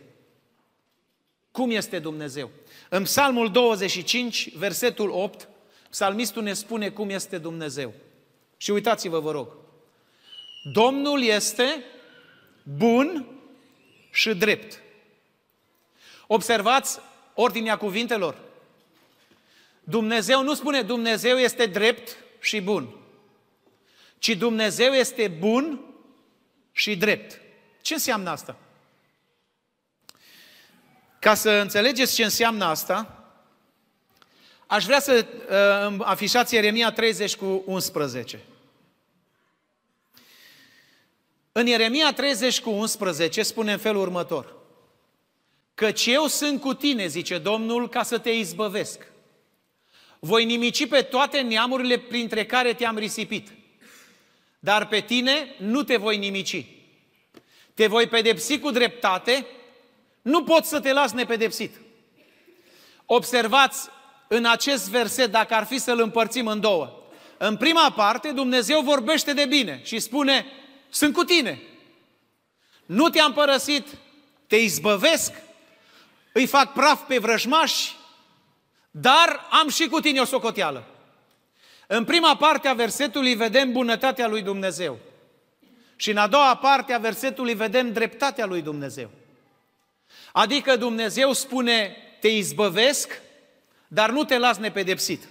[1.52, 2.50] Cum este Dumnezeu?
[2.88, 5.48] În Psalmul 25, versetul 8,
[5.90, 7.94] psalmistul ne spune cum este Dumnezeu.
[8.56, 9.48] Și uitați-vă, vă rog.
[10.72, 11.84] Domnul este
[12.62, 13.26] bun
[14.10, 14.82] și drept.
[16.26, 16.98] Observați
[17.34, 18.36] ordinea cuvintelor.
[19.84, 22.96] Dumnezeu nu spune Dumnezeu este drept și bun,
[24.18, 25.80] ci Dumnezeu este bun
[26.72, 27.40] și drept.
[27.80, 28.56] Ce înseamnă asta?
[31.22, 33.24] Ca să înțelegeți ce înseamnă asta,
[34.66, 35.26] aș vrea să
[35.90, 38.40] uh, afișați Ieremia 30 cu 11.
[41.52, 44.56] În Ieremia 30 cu 11 spune în felul următor.
[45.74, 49.06] Căci eu sunt cu tine, zice Domnul, ca să te izbăvesc.
[50.18, 53.48] Voi nimici pe toate neamurile printre care te-am risipit.
[54.58, 56.66] Dar pe tine nu te voi nimici.
[57.74, 59.46] Te voi pedepsi cu dreptate
[60.22, 61.80] nu poți să te lași nepedepsit.
[63.06, 63.88] Observați
[64.28, 67.02] în acest verset, dacă ar fi să-l împărțim în două.
[67.38, 70.46] În prima parte, Dumnezeu vorbește de bine și spune,
[70.88, 71.62] sunt cu tine.
[72.86, 73.86] Nu te-am părăsit,
[74.46, 75.32] te izbăvesc,
[76.32, 77.96] îi fac praf pe vrăjmași,
[78.90, 80.86] dar am și cu tine o socoteală.
[81.86, 84.98] În prima parte a versetului vedem bunătatea lui Dumnezeu.
[85.96, 89.10] Și în a doua parte a versetului vedem dreptatea lui Dumnezeu.
[90.32, 93.20] Adică Dumnezeu spune, te izbăvesc,
[93.88, 95.28] dar nu te las nepedepsit.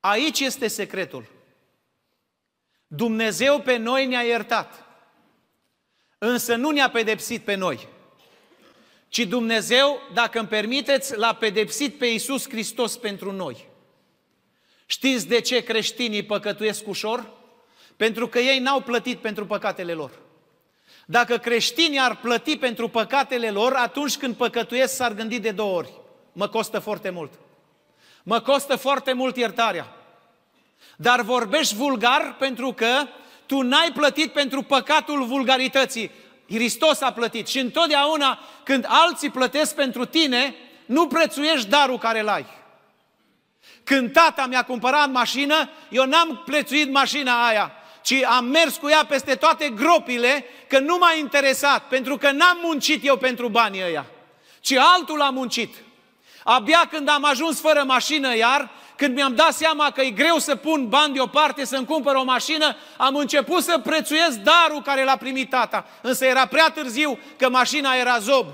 [0.00, 1.32] Aici este secretul.
[2.86, 4.84] Dumnezeu pe noi ne-a iertat,
[6.18, 7.88] însă nu ne-a pedepsit pe noi,
[9.08, 13.68] ci Dumnezeu, dacă îmi permiteți, l-a pedepsit pe Iisus Hristos pentru noi.
[14.86, 17.32] Știți de ce creștinii păcătuiesc ușor?
[17.96, 20.23] Pentru că ei n-au plătit pentru păcatele lor.
[21.06, 25.92] Dacă creștinii ar plăti pentru păcatele lor, atunci când păcătuiesc s-ar gândi de două ori.
[26.32, 27.32] Mă costă foarte mult.
[28.22, 29.96] Mă costă foarte mult iertarea.
[30.96, 33.06] Dar vorbești vulgar pentru că
[33.46, 36.10] tu n-ai plătit pentru păcatul vulgarității.
[36.48, 40.54] Hristos a plătit și întotdeauna când alții plătesc pentru tine,
[40.86, 42.46] nu prețuiești darul care îl ai.
[43.84, 47.72] Când tata mi-a cumpărat mașină, eu n-am prețuit mașina aia,
[48.04, 52.58] ci am mers cu ea peste toate gropile, că nu m-a interesat, pentru că n-am
[52.62, 54.06] muncit eu pentru banii ăia,
[54.60, 55.74] ci altul a muncit.
[56.42, 60.56] Abia când am ajuns fără mașină iar, când mi-am dat seama că e greu să
[60.56, 65.50] pun bani deoparte să-mi cumpăr o mașină, am început să prețuiesc darul care l-a primit
[65.50, 65.86] tata.
[66.02, 68.46] Însă era prea târziu că mașina era zob.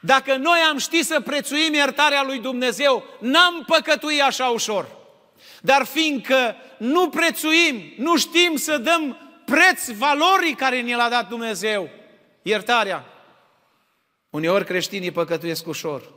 [0.00, 5.02] Dacă noi am ști să prețuim iertarea lui Dumnezeu, n-am păcătui așa ușor.
[5.64, 11.90] Dar fiindcă nu prețuim, nu știm să dăm preț valorii care ne l-a dat Dumnezeu,
[12.42, 13.04] iertarea,
[14.30, 16.12] uneori creștinii păcătuiesc ușor.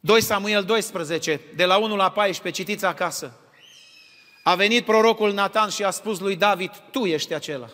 [0.00, 3.40] 2 Samuel 12, de la 1 la 14, citiți acasă.
[4.42, 7.68] A venit prorocul Nathan și a spus lui David, tu ești acela.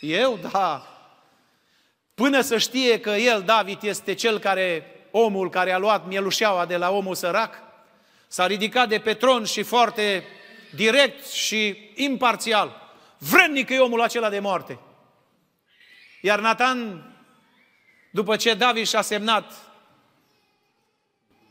[0.00, 0.38] Eu?
[0.52, 0.86] Da.
[2.14, 6.76] Până să știe că el, David, este cel care, omul care a luat mielușeaua de
[6.76, 7.68] la omul sărac,
[8.32, 10.24] s-a ridicat de pe tron și foarte
[10.74, 12.92] direct și imparțial.
[13.18, 14.78] Vrednic e omul acela de moarte.
[16.20, 17.04] Iar Nathan,
[18.10, 19.52] după ce David și-a semnat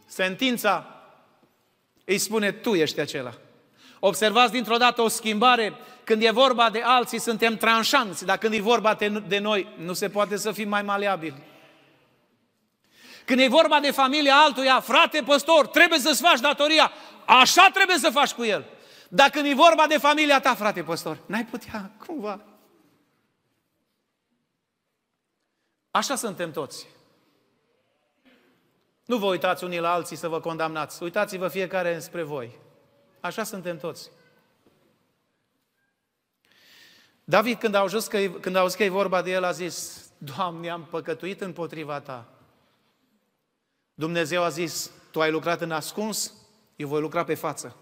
[0.07, 1.03] sentința,
[2.05, 3.33] îi spune, tu ești acela.
[3.99, 5.73] Observați dintr-o dată o schimbare.
[6.03, 10.09] Când e vorba de alții, suntem tranșanți, dar când e vorba de noi, nu se
[10.09, 11.41] poate să fim mai maleabili.
[13.29, 16.91] Când e vorba de familia altuia, frate păstor, trebuie să-ți faci datoria.
[17.25, 18.65] Așa trebuie să faci cu el.
[19.09, 22.41] Dacă când e vorba de familia ta, frate păstor, n-ai putea cumva.
[25.91, 26.87] Așa suntem toți.
[29.05, 31.03] Nu vă uitați unii la alții să vă condamnați.
[31.03, 32.57] Uitați-vă fiecare spre voi.
[33.19, 34.11] Așa suntem toți.
[37.23, 40.07] David, când a auzit că, când a auzit că e vorba de el, a zis,
[40.17, 42.33] Doamne, am păcătuit împotriva Ta.
[43.99, 46.33] Dumnezeu a zis, Tu ai lucrat în ascuns,
[46.75, 47.75] eu voi lucra pe față.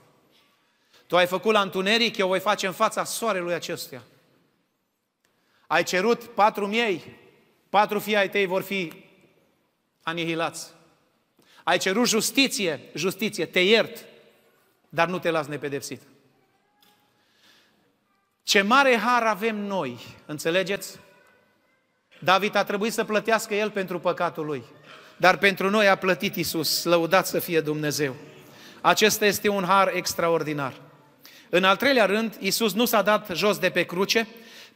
[1.08, 4.04] Tu ai făcut la întuneric, eu voi face în fața soarelui acestuia.
[5.68, 7.20] Ai cerut patru miei,
[7.70, 9.04] patru fii ai tăi vor fi
[10.04, 10.70] anihilați.
[11.64, 14.06] Ai cerut justiție, justiție, te iert,
[14.90, 16.02] dar nu te las nepedepsit.
[18.44, 21.00] Ce mare har avem noi, înțelegeți?
[22.20, 24.64] David a trebuit să plătească el pentru păcatul lui,
[25.18, 28.16] dar pentru noi a plătit Isus, lăudat să fie Dumnezeu.
[28.82, 30.74] Acesta este un har extraordinar.
[31.50, 34.28] În al treilea rând, Isus nu s-a dat jos de pe cruce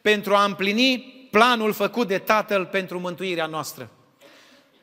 [0.02, 3.90] pentru a împlini planul făcut de Tatăl pentru mântuirea noastră.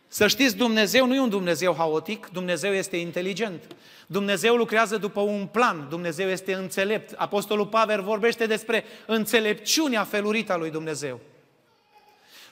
[0.09, 3.62] Să știți, Dumnezeu nu e un Dumnezeu haotic, Dumnezeu este inteligent.
[4.07, 7.14] Dumnezeu lucrează după un plan, Dumnezeu este înțelept.
[7.16, 11.21] Apostolul Pavel vorbește despre înțelepciunea felurită a lui Dumnezeu.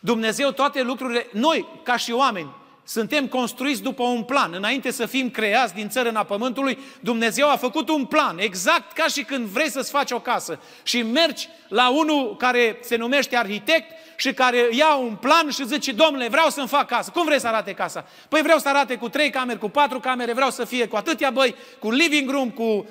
[0.00, 2.54] Dumnezeu toate lucrurile, noi, ca și oameni,
[2.86, 4.52] suntem construiți după un plan.
[4.54, 9.22] Înainte să fim creați din țărâna pământului, Dumnezeu a făcut un plan, exact ca și
[9.22, 14.32] când vrei să-ți faci o casă și mergi la unul care se numește arhitect și
[14.32, 17.10] care ia un plan și zice, domnule, vreau să-mi fac casă.
[17.10, 18.06] Cum vrei să arate casa?
[18.28, 21.30] Păi vreau să arate cu trei camere, cu patru camere, vreau să fie cu atâtea
[21.30, 22.86] băi, cu living room, cu uh,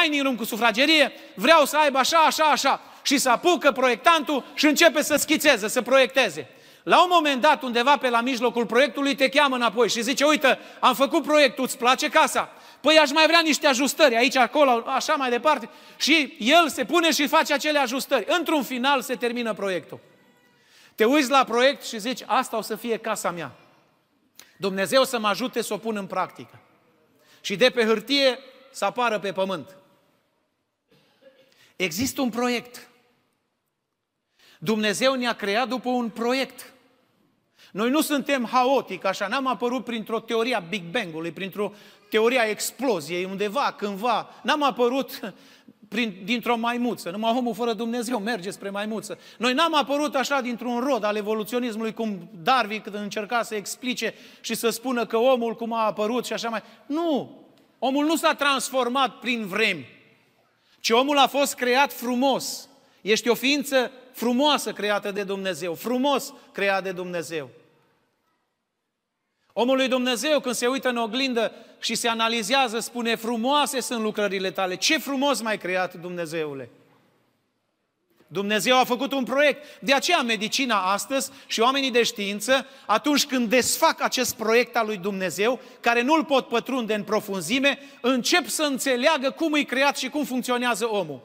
[0.00, 2.80] dining room, cu sufragerie, vreau să aibă așa, așa, așa.
[3.02, 6.48] Și să apucă proiectantul și începe să schițeze, să proiecteze.
[6.88, 10.58] La un moment dat, undeva pe la mijlocul proiectului, te cheamă înapoi și zice, uite,
[10.80, 12.52] am făcut proiectul, îți place casa?
[12.80, 15.68] Păi aș mai vrea niște ajustări aici, acolo, așa mai departe.
[15.96, 18.24] Și el se pune și face acele ajustări.
[18.38, 20.00] Într-un final se termină proiectul.
[20.94, 23.52] Te uiți la proiect și zici, asta o să fie casa mea.
[24.56, 26.58] Dumnezeu să mă ajute să o pun în practică.
[27.40, 28.38] Și de pe hârtie
[28.70, 29.76] să apară pe pământ.
[31.76, 32.88] Există un proiect.
[34.58, 36.72] Dumnezeu ne-a creat după un proiect.
[37.72, 41.72] Noi nu suntem haotic, așa, n-am apărut printr-o teorie a Big Bang-ului, printr-o
[42.10, 44.28] teorie a exploziei, undeva, cândva.
[44.42, 45.20] N-am apărut
[45.88, 47.10] prin, dintr-o maimuță.
[47.10, 49.18] Numai omul fără Dumnezeu merge spre maimuță.
[49.38, 54.54] Noi n-am apărut așa dintr-un rod al evoluționismului, cum Darwin când încerca să explice și
[54.54, 56.62] să spună că omul cum a apărut și așa mai...
[56.86, 57.42] Nu!
[57.78, 59.86] Omul nu s-a transformat prin vremi,
[60.80, 62.68] ci omul a fost creat frumos.
[63.00, 67.50] Ești o ființă frumoasă creată de Dumnezeu, frumos creat de Dumnezeu.
[69.60, 74.50] Omul lui Dumnezeu, când se uită în oglindă și se analizează, spune, frumoase sunt lucrările
[74.50, 74.76] tale.
[74.76, 76.70] Ce frumos mai creat Dumnezeule!
[78.26, 79.80] Dumnezeu a făcut un proiect.
[79.80, 84.96] De aceea medicina astăzi și oamenii de știință, atunci când desfac acest proiect al lui
[84.96, 90.24] Dumnezeu, care nu-l pot pătrunde în profunzime, încep să înțeleagă cum e creat și cum
[90.24, 91.20] funcționează omul.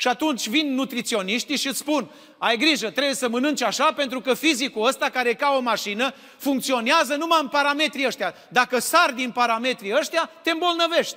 [0.00, 4.34] Și atunci vin nutriționiștii și îți spun, ai grijă, trebuie să mănânci așa pentru că
[4.34, 8.34] fizicul ăsta, care e ca o mașină, funcționează numai în parametrii ăștia.
[8.48, 11.16] Dacă sar din parametrii ăștia, te îmbolnăvești.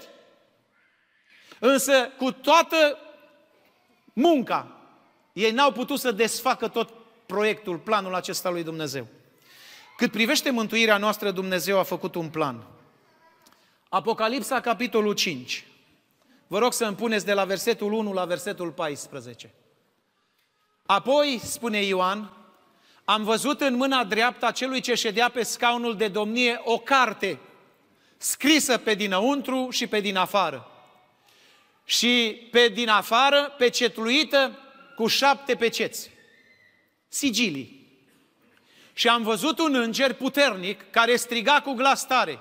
[1.59, 2.97] Însă, cu toată
[4.13, 4.75] munca,
[5.34, 6.89] ei n-au putut să desfacă tot
[7.25, 9.07] proiectul, planul acesta lui Dumnezeu.
[9.97, 12.63] Cât privește mântuirea noastră, Dumnezeu a făcut un plan.
[13.89, 15.65] Apocalipsa, capitolul 5.
[16.52, 19.54] Vă rog să îmi puneți de la versetul 1 la versetul 14.
[20.86, 22.34] Apoi, spune Ioan,
[23.04, 27.39] am văzut în mâna dreaptă a celui ce ședea pe scaunul de domnie o carte
[28.18, 30.72] scrisă pe dinăuntru și pe din afară.
[31.86, 34.60] Și pe din afară, pecetluită
[34.95, 36.10] cu șapte peceți,
[37.08, 37.88] sigilii.
[38.93, 42.39] Și am văzut un înger puternic care striga cu glas tare,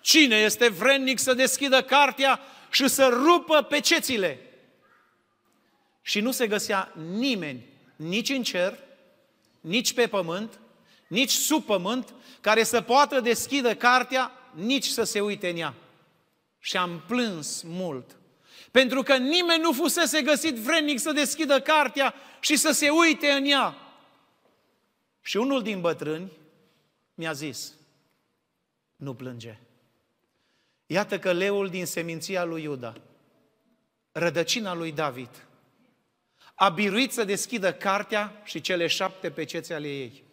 [0.00, 4.40] Cine este vrednic să deschidă cartea și să rupă pecețile?
[6.02, 7.66] Și nu se găsea nimeni,
[7.96, 8.78] nici în cer,
[9.60, 10.60] nici pe pământ,
[11.06, 15.74] nici sub pământ, care să poată deschidă cartea, nici să se uite în ea.
[16.58, 18.16] Și am plâns mult.
[18.70, 23.44] Pentru că nimeni nu fusese găsit vrednic să deschidă cartea și să se uite în
[23.44, 23.76] ea.
[25.20, 26.32] Și unul din bătrâni
[27.14, 27.74] mi-a zis,
[28.96, 29.58] nu plânge.
[30.90, 32.94] Iată că leul din seminția lui Iuda,
[34.12, 35.46] rădăcina lui David,
[36.54, 40.24] a biruit să deschidă cartea și cele șapte pecețe ale ei.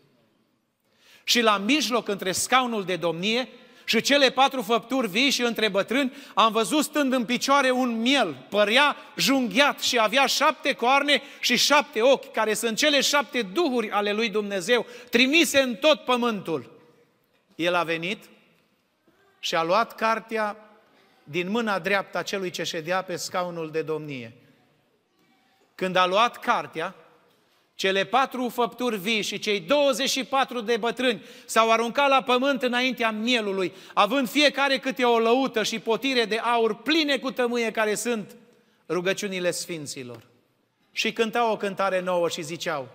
[1.23, 3.49] Și la mijloc, între scaunul de domnie
[3.85, 8.45] și cele patru făpturi vii și între bătrâni, am văzut stând în picioare un miel,
[8.49, 14.11] părea junghiat și avea șapte coarne și șapte ochi, care sunt cele șapte duhuri ale
[14.11, 16.71] lui Dumnezeu, trimise în tot pământul.
[17.55, 18.23] El a venit
[19.45, 20.57] și a luat cartea
[21.23, 24.33] din mâna dreaptă a celui ce ședea pe scaunul de domnie.
[25.75, 26.95] Când a luat cartea,
[27.75, 33.73] cele patru făpturi vii și cei 24 de bătrâni s-au aruncat la pământ înaintea mielului,
[33.93, 38.35] având fiecare câte o lăută și potire de aur pline cu tămâie care sunt
[38.89, 40.23] rugăciunile sfinților.
[40.91, 42.87] Și cântau o cântare nouă și ziceau,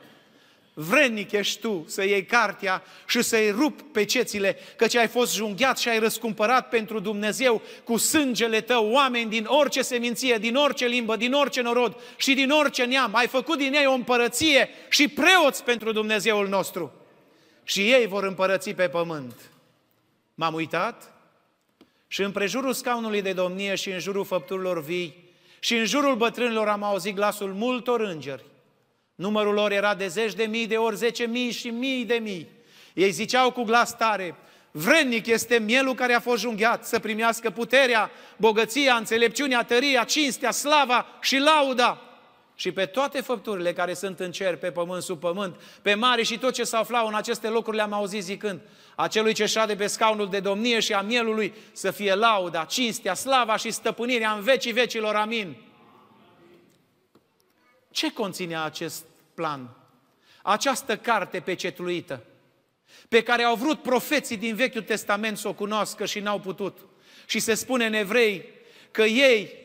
[0.80, 5.78] Vrednic ești tu să iei cartea și să-i rup pe cețile, căci ai fost junghiat
[5.78, 11.16] și ai răscumpărat pentru Dumnezeu cu sângele tău oameni din orice seminție, din orice limbă,
[11.16, 13.14] din orice norod și din orice neam.
[13.14, 16.92] Ai făcut din ei o împărăție și preoți pentru Dumnezeul nostru.
[17.64, 19.34] Și ei vor împărăți pe pământ.
[20.34, 21.12] M-am uitat
[22.06, 25.28] și în prejurul scaunului de domnie și în jurul făpturilor vii
[25.58, 28.44] și în jurul bătrânilor am auzit glasul multor îngeri
[29.20, 32.48] Numărul lor era de zeci de mii de ori, zece mii și mii de mii.
[32.94, 34.34] Ei ziceau cu glas tare,
[34.70, 41.06] vrednic este mielul care a fost junghiat să primească puterea, bogăția, înțelepciunea, tăria, cinstea, slava
[41.20, 42.02] și lauda.
[42.54, 46.38] Și pe toate făpturile care sunt în cer, pe pământ, sub pământ, pe mare și
[46.38, 48.60] tot ce se aflau în aceste locuri le-am auzit zicând,
[48.96, 53.56] acelui ce șade pe scaunul de domnie și a mielului să fie lauda, cinstea, slava
[53.56, 55.14] și stăpânirea în vecii vecilor.
[55.14, 55.56] Amin.
[57.90, 59.04] Ce conține acest
[59.40, 59.76] plan.
[60.42, 62.24] Această carte pecetluită,
[63.08, 66.78] pe care au vrut profeții din Vechiul Testament să o cunoască și n-au putut.
[67.26, 68.44] Și se spune în evrei
[68.90, 69.59] că ei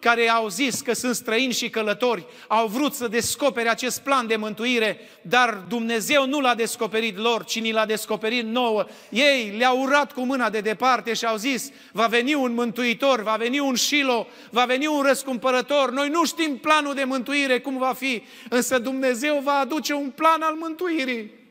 [0.00, 4.36] care au zis că sunt străini și călători, au vrut să descopere acest plan de
[4.36, 8.86] mântuire, dar Dumnezeu nu l-a descoperit lor, ci ni l-a descoperit nouă.
[9.10, 13.36] Ei le-au urat cu mâna de departe și au zis, va veni un mântuitor, va
[13.36, 15.90] veni un șilo, va veni un răscumpărător.
[15.90, 20.42] Noi nu știm planul de mântuire, cum va fi, însă Dumnezeu va aduce un plan
[20.42, 21.44] al mântuirii.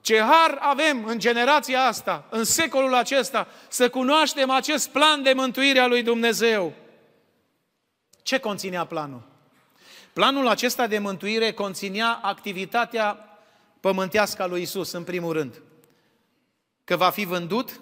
[0.00, 5.78] Ce har avem în generația asta, în secolul acesta, să cunoaștem acest plan de mântuire
[5.78, 6.72] a lui Dumnezeu.
[8.30, 9.22] Ce conținea planul?
[10.12, 13.38] Planul acesta de mântuire conținea activitatea
[13.80, 15.62] pământească a lui Isus, în primul rând.
[16.84, 17.80] Că va fi vândut,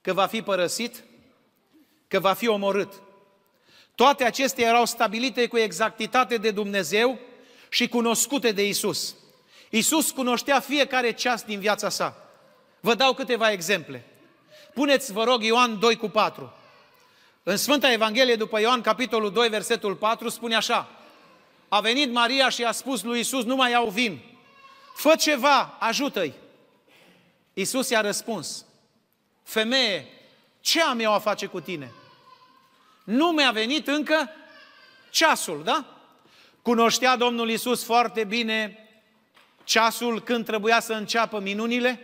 [0.00, 1.04] că va fi părăsit,
[2.08, 2.92] că va fi omorât.
[3.94, 7.18] Toate acestea erau stabilite cu exactitate de Dumnezeu
[7.68, 9.14] și cunoscute de Isus.
[9.70, 12.16] Isus cunoștea fiecare ceas din viața sa.
[12.80, 14.04] Vă dau câteva exemple.
[14.74, 16.52] Puneți, vă rog, Ioan 2 cu 4.
[17.48, 20.88] În Sfânta Evanghelie după Ioan, capitolul 2, versetul 4, spune așa.
[21.68, 24.20] A venit Maria și a spus lui Isus, nu mai iau vin.
[24.94, 26.34] Fă ceva, ajută-i.
[27.52, 28.64] Isus i-a răspuns,
[29.42, 30.06] femeie,
[30.60, 31.92] ce am eu a face cu tine?
[33.04, 34.30] Nu mi-a venit încă
[35.10, 35.86] ceasul, da?
[36.62, 38.88] Cunoștea Domnul Isus foarte bine
[39.64, 42.00] ceasul când trebuia să înceapă minunile?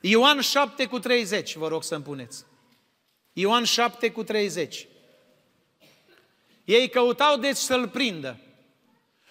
[0.00, 2.46] Ioan 7 cu 30, vă rog să-mi puneți.
[3.40, 4.86] Ioan 7 cu 30.
[6.64, 8.38] Ei căutau deci să-l prindă.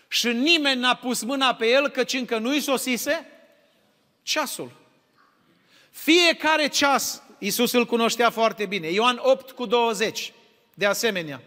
[0.08, 3.26] Și nimeni n-a pus mâna pe el, căci încă nu-i sosise
[4.22, 4.72] ceasul.
[5.90, 8.88] Fiecare ceas, Iisus îl cunoștea foarte bine.
[8.88, 10.34] Ioan 8 cu 20,
[10.74, 11.42] de asemenea.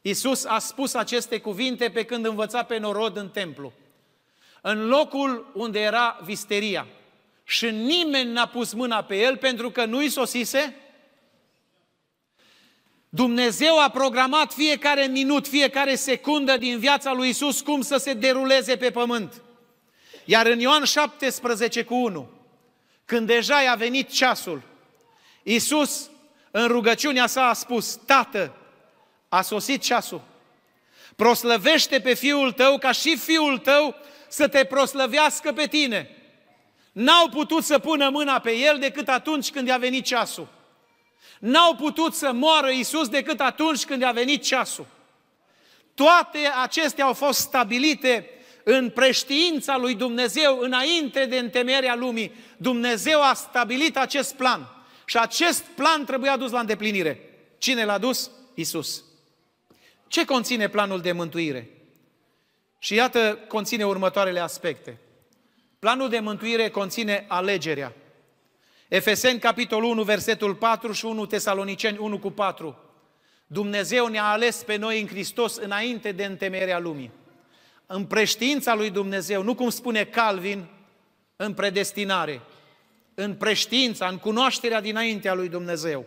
[0.00, 3.72] Iisus a spus aceste cuvinte pe când învăța pe norod în templu.
[4.62, 6.86] în locul unde era visteria.
[7.50, 10.74] Și nimeni n-a pus mâna pe el pentru că nu-i sosise
[13.08, 18.76] Dumnezeu a programat fiecare minut, fiecare secundă din viața lui Isus cum să se deruleze
[18.76, 19.42] pe pământ.
[20.24, 22.30] Iar în Ioan 17 cu 1,
[23.04, 24.62] când deja i-a venit ceasul,
[25.42, 26.10] Isus
[26.50, 28.56] în rugăciunea sa a spus, Tată,
[29.28, 30.22] a sosit ceasul.
[31.16, 33.94] Proslăvește pe fiul tău ca și fiul tău
[34.28, 36.14] să te proslăvească pe tine.
[36.92, 40.48] N-au putut să pună mâna pe el decât atunci când i-a venit ceasul.
[41.38, 44.86] N-au putut să moară Iisus decât atunci când a venit ceasul.
[45.94, 48.28] Toate acestea au fost stabilite
[48.64, 52.32] în preștiința lui Dumnezeu înainte de întemeierea lumii.
[52.56, 54.68] Dumnezeu a stabilit acest plan
[55.04, 57.20] și acest plan trebuia dus la îndeplinire.
[57.58, 58.30] Cine l-a dus?
[58.54, 59.04] Isus.
[60.08, 61.70] Ce conține planul de mântuire?
[62.78, 64.98] Și iată, conține următoarele aspecte.
[65.80, 67.92] Planul de mântuire conține alegerea.
[68.88, 72.78] Efeseni, capitolul 1, versetul 4 și 1 Tesaloniceni 1 cu 4.
[73.46, 77.10] Dumnezeu ne-a ales pe noi în Hristos înainte de întemeierea lumii.
[77.86, 80.66] În preștiința lui Dumnezeu, nu cum spune Calvin,
[81.36, 82.40] în predestinare,
[83.14, 86.04] în preștiința, în cunoașterea dinaintea lui Dumnezeu.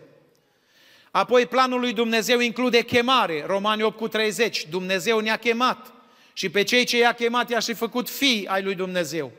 [1.10, 4.66] Apoi planul lui Dumnezeu include chemare, Romani 8 cu 30.
[4.70, 5.92] Dumnezeu ne-a chemat
[6.32, 9.32] și pe cei ce i-a chemat i-a și făcut fii ai lui Dumnezeu.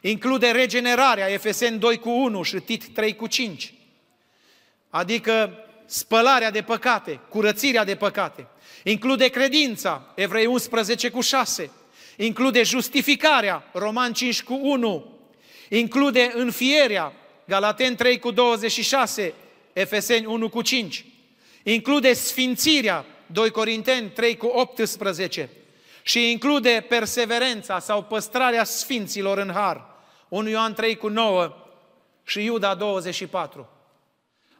[0.00, 3.74] Include regenerarea, Efeseni 2 cu 1 și Tit 3 cu 5.
[4.90, 8.46] Adică spălarea de păcate, curățirea de păcate.
[8.82, 11.70] Include credința, Evrei 11 cu 6.
[12.16, 15.18] Include justificarea, Roman 5 cu 1.
[15.68, 17.12] Include înfierea,
[17.44, 19.32] Galaten 3 cu 26,
[19.72, 21.04] Efeseni 1 cu 5.
[21.62, 25.50] Include sfințirea, 2 Corinteni 3 cu 18
[26.08, 29.86] și include perseverența sau păstrarea sfinților în har.
[30.28, 31.56] 1 Ioan 3 cu 9
[32.24, 33.68] și Iuda 24.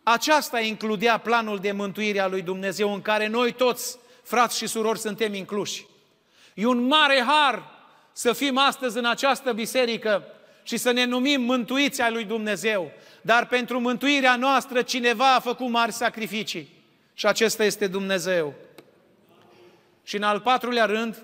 [0.02, 4.98] Aceasta includea planul de mântuire a lui Dumnezeu în care noi toți, frați și surori,
[4.98, 5.86] suntem incluși.
[6.54, 7.62] E un mare har
[8.12, 10.24] să fim astăzi în această biserică
[10.62, 12.90] și să ne numim mântuiți ai lui Dumnezeu.
[13.22, 16.84] Dar pentru mântuirea noastră cineva a făcut mari sacrificii
[17.14, 18.54] și acesta este Dumnezeu.
[20.02, 21.22] Și în al patrulea rând,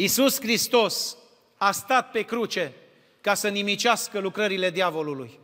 [0.00, 1.16] Iisus Hristos
[1.56, 2.72] a stat pe cruce
[3.20, 5.38] ca să nimicească lucrările diavolului.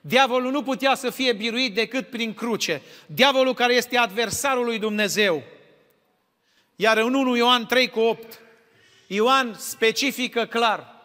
[0.00, 2.82] Diavolul nu putea să fie biruit decât prin cruce.
[3.06, 5.42] Diavolul care este adversarul lui Dumnezeu.
[6.76, 8.40] Iar în 1 Ioan 3 cu 8,
[9.06, 11.04] Ioan specifică clar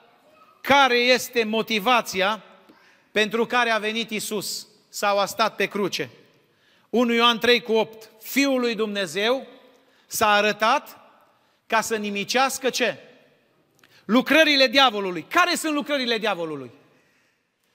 [0.62, 2.44] care este motivația
[3.12, 6.10] pentru care a venit Isus sau a stat pe cruce.
[6.90, 9.48] 1 Ioan 3 cu 8, Fiul lui Dumnezeu
[10.06, 11.07] s-a arătat
[11.68, 12.98] ca să nimicească ce?
[14.06, 15.26] Lucrările diavolului.
[15.30, 16.72] Care sunt lucrările diavolului?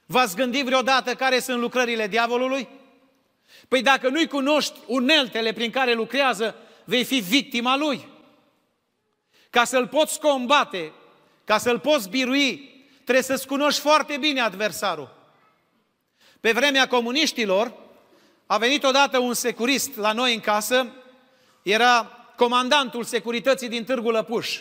[0.06, 2.68] V-ați gândit vreodată care sunt lucrările diavolului?
[3.68, 8.08] Păi dacă nu-i cunoști uneltele prin care lucrează, vei fi victima lui.
[9.50, 10.92] Ca să-l poți combate,
[11.44, 15.20] ca să-l poți birui, trebuie să-ți cunoști foarte bine adversarul.
[16.40, 17.74] Pe vremea comuniștilor,
[18.46, 20.92] a venit odată un securist la noi în casă,
[21.62, 24.60] era comandantul securității din Târgu Lăpuș,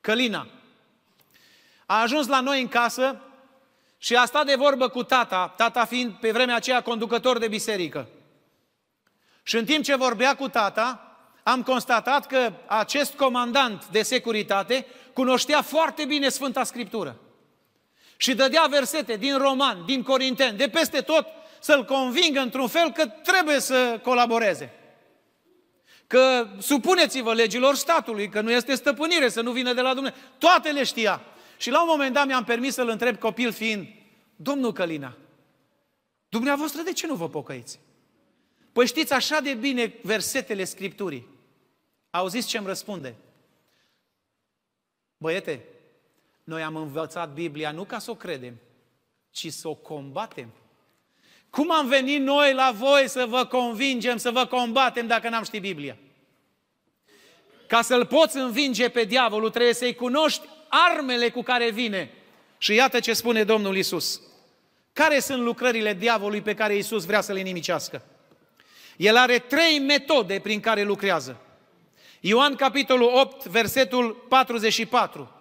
[0.00, 0.46] Călina.
[1.86, 3.20] A ajuns la noi în casă
[3.98, 8.08] și a stat de vorbă cu tata, tata fiind pe vremea aceea conducător de biserică.
[9.42, 15.62] Și în timp ce vorbea cu tata, am constatat că acest comandant de securitate cunoștea
[15.62, 17.16] foarte bine Sfânta Scriptură.
[18.16, 21.26] Și dădea versete din Roman, din Corinteni, de peste tot,
[21.58, 24.74] să-l convingă într-un fel că trebuie să colaboreze
[26.10, 30.18] că supuneți-vă legilor statului, că nu este stăpânire, să nu vină de la Dumnezeu.
[30.38, 31.20] Toate le știa.
[31.56, 33.86] Și la un moment dat mi-am permis să-l întreb copil fiind,
[34.36, 35.16] Domnul Călina,
[36.28, 37.80] dumneavoastră de ce nu vă pocăiți?
[38.72, 41.28] Păi știți așa de bine versetele Scripturii.
[42.10, 43.14] Auziți ce îmi răspunde?
[45.16, 45.64] Băiete,
[46.44, 48.54] noi am învățat Biblia nu ca să o credem,
[49.30, 50.52] ci să o combatem.
[51.50, 55.60] Cum am venit noi la voi să vă convingem, să vă combatem dacă n-am ști
[55.60, 55.96] Biblia?
[57.66, 62.10] Ca să-l poți învinge pe diavolul, trebuie să-i cunoști armele cu care vine.
[62.58, 64.20] Și iată ce spune Domnul Isus.
[64.92, 68.02] Care sunt lucrările diavolului pe care Isus vrea să le nimicească?
[68.96, 71.40] El are trei metode prin care lucrează.
[72.20, 75.32] Ioan capitolul 8, versetul 44.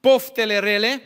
[0.00, 1.02] Poftele rele,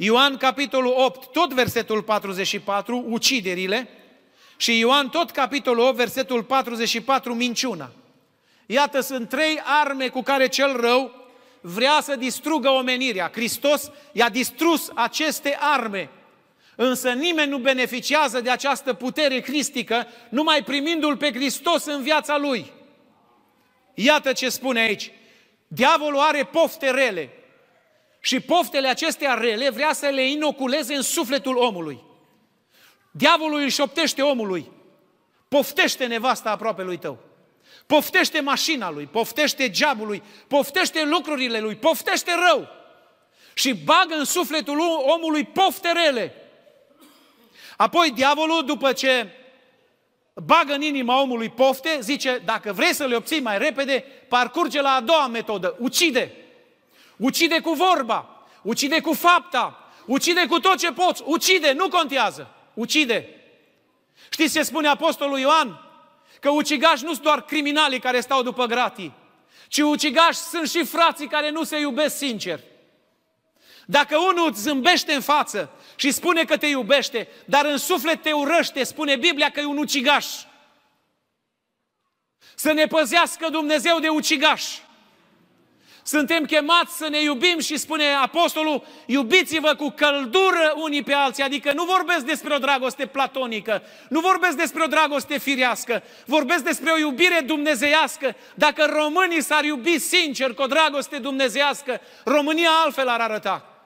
[0.00, 3.88] Ioan, capitolul 8, tot versetul 44, uciderile,
[4.56, 7.90] și Ioan, tot capitolul 8, versetul 44, minciuna.
[8.66, 11.12] Iată, sunt trei arme cu care cel rău
[11.60, 13.30] vrea să distrugă omenirea.
[13.32, 16.10] Hristos i-a distrus aceste arme.
[16.76, 22.72] Însă nimeni nu beneficiază de această putere cristică numai primindu-L pe Hristos în viața Lui.
[23.94, 25.10] Iată ce spune aici.
[25.68, 27.32] Diavolul are pofte rele.
[28.20, 32.02] Și poftele acestea rele vrea să le inoculeze în sufletul omului.
[33.10, 34.70] Diavolul își șoptește omului.
[35.48, 37.18] Poftește nevasta aproape lui tău.
[37.86, 42.68] Poftește mașina lui, poftește geabului, poftește lucrurile lui, poftește rău.
[43.54, 44.80] Și bagă în sufletul
[45.16, 46.34] omului pofte rele.
[47.76, 49.28] Apoi diavolul, după ce
[50.34, 54.90] bagă în inima omului pofte, zice, dacă vrei să le obții mai repede, parcurge la
[54.90, 56.34] a doua metodă, ucide.
[57.18, 63.28] Ucide cu vorba, ucide cu fapta, ucide cu tot ce poți, ucide, nu contează, ucide.
[64.30, 65.80] Știți ce spune Apostolul Ioan?
[66.40, 69.12] Că ucigași nu sunt doar criminalii care stau după gratii,
[69.68, 72.60] ci ucigași sunt și frații care nu se iubesc sincer.
[73.86, 78.32] Dacă unul îți zâmbește în față și spune că te iubește, dar în suflet te
[78.32, 80.26] urăște, spune Biblia că e un ucigaș.
[82.54, 84.82] Să ne păzească Dumnezeu de ucigași.
[86.08, 91.72] Suntem chemați să ne iubim și spune apostolul, iubiți-vă cu căldură unii pe alții, adică
[91.72, 96.98] nu vorbesc despre o dragoste platonică, nu vorbesc despre o dragoste firească, vorbesc despre o
[96.98, 98.36] iubire dumnezeiască.
[98.54, 103.82] Dacă românii s-ar iubi sincer cu o dragoste dumnezeiască, România altfel ar arăta.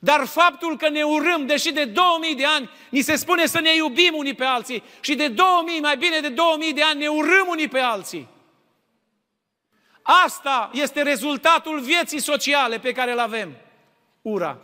[0.00, 3.74] Dar faptul că ne urâm, deși de 2000 de ani ni se spune să ne
[3.74, 7.46] iubim unii pe alții și de 2000, mai bine de 2000 de ani ne urâm
[7.48, 8.32] unii pe alții.
[10.06, 13.56] Asta este rezultatul vieții sociale pe care îl avem.
[14.22, 14.58] Ura.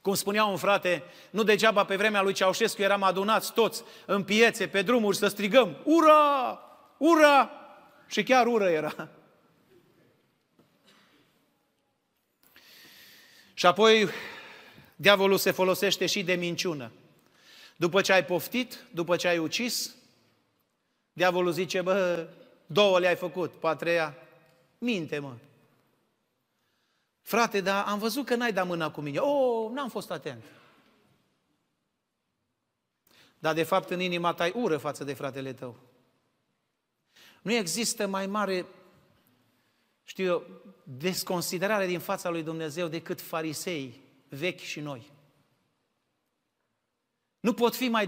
[0.00, 4.68] Cum spunea un frate, nu degeaba pe vremea lui Ceaușescu eram adunați toți în piețe,
[4.68, 6.60] pe drumuri, să strigăm, ura,
[6.96, 7.50] ura!
[8.06, 9.08] Și chiar ură era.
[13.54, 14.08] Și apoi
[14.96, 16.92] diavolul se folosește și de minciună.
[17.76, 19.94] După ce ai poftit, după ce ai ucis,
[21.12, 22.26] diavolul zice, bă,
[22.66, 24.16] două le-ai făcut, pe a treia,
[24.78, 25.36] minte, mă.
[27.20, 29.18] Frate, dar am văzut că n-ai dat mâna cu mine.
[29.18, 30.44] Oh, n-am fost atent.
[33.38, 35.76] Dar de fapt în inima ta ai ură față de fratele tău.
[37.42, 38.66] Nu există mai mare,
[40.04, 40.46] știu eu,
[40.82, 45.10] desconsiderare din fața lui Dumnezeu decât farisei vechi și noi.
[47.40, 48.06] Nu pot fi mai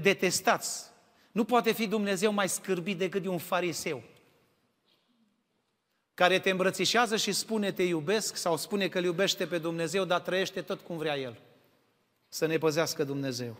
[0.00, 0.89] detestați
[1.32, 4.02] nu poate fi Dumnezeu mai scârbit decât de un fariseu
[6.20, 10.20] care te îmbrățișează și spune te iubesc sau spune că îl iubește pe Dumnezeu, dar
[10.20, 11.40] trăiește tot cum vrea El.
[12.28, 13.56] Să ne păzească Dumnezeu.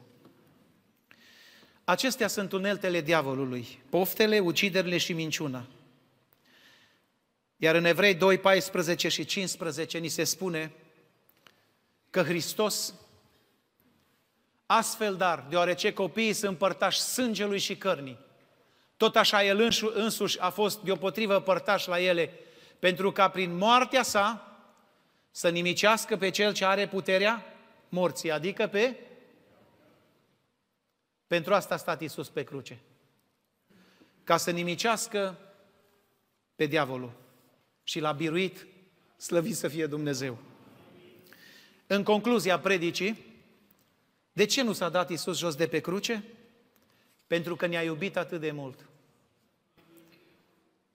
[1.85, 5.67] Acestea sunt uneltele diavolului, poftele, uciderile și minciuna.
[7.57, 10.73] Iar în Evrei 2, 14 și 15 ni se spune
[12.11, 12.95] că Hristos
[14.73, 18.19] Astfel, dar, deoarece copiii sunt părtași sângelui și cărnii,
[18.97, 22.33] tot așa el însuși a fost deopotrivă părtaș la ele,
[22.79, 24.57] pentru ca prin moartea sa
[25.31, 27.45] să nimicească pe cel ce are puterea
[27.89, 28.97] morții, adică pe...
[31.27, 32.79] Pentru asta a stat Iisus pe cruce.
[34.25, 35.39] Ca să nimicească
[36.57, 37.13] pe diavolul.
[37.83, 38.67] Și l-a biruit,
[39.17, 40.39] slăvit să fie Dumnezeu.
[41.87, 43.30] În concluzia predicii,
[44.41, 46.25] de ce nu s-a dat Isus jos de pe cruce?
[47.27, 48.79] Pentru că ne-a iubit atât de mult.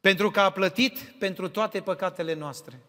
[0.02, 2.80] Pentru că a plătit pentru toate păcatele noastre.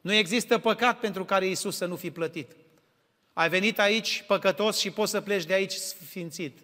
[0.00, 2.56] Nu există păcat pentru care Isus să nu fi plătit.
[3.32, 6.58] Ai venit aici păcătos și poți să pleci de aici sfințit,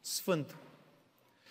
[0.00, 0.56] sfânt,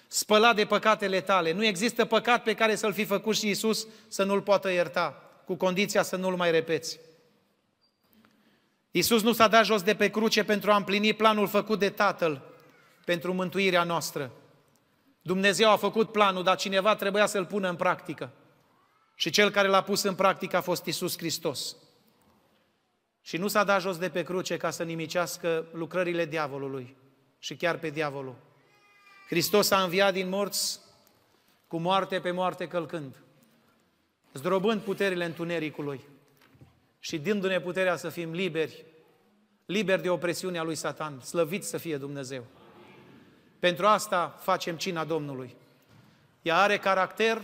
[0.07, 1.51] spălat de păcatele tale.
[1.51, 5.55] Nu există păcat pe care să-l fi făcut și Isus să nu-l poată ierta, cu
[5.55, 6.99] condiția să nu-l mai repeți.
[8.97, 12.41] Iisus nu s-a dat jos de pe cruce pentru a împlini planul făcut de Tatăl
[13.05, 14.31] pentru mântuirea noastră.
[15.21, 18.31] Dumnezeu a făcut planul, dar cineva trebuia să-l pună în practică.
[19.15, 21.75] Și cel care l-a pus în practică a fost Isus Hristos.
[23.21, 26.95] Și nu s-a dat jos de pe cruce ca să nimicească lucrările diavolului
[27.39, 28.35] și chiar pe diavolul.
[29.27, 30.79] Hristos a înviat din morți
[31.67, 33.15] cu moarte pe moarte călcând,
[34.33, 36.01] zdrobând puterile întunericului
[36.99, 38.85] și dându-ne puterea să fim liberi,
[39.67, 41.19] liberi de opresiunea lui Satan.
[41.19, 42.45] Slăvit să fie Dumnezeu!
[43.59, 45.55] Pentru asta facem cina Domnului.
[46.41, 47.41] Ea are caracter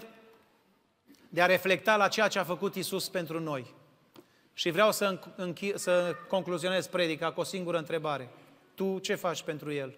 [1.30, 3.74] de a reflecta la ceea ce a făcut Isus pentru noi.
[4.53, 8.30] Și vreau să, închi- să concluzionez predica cu o singură întrebare.
[8.76, 9.97] Tu ce faci pentru El?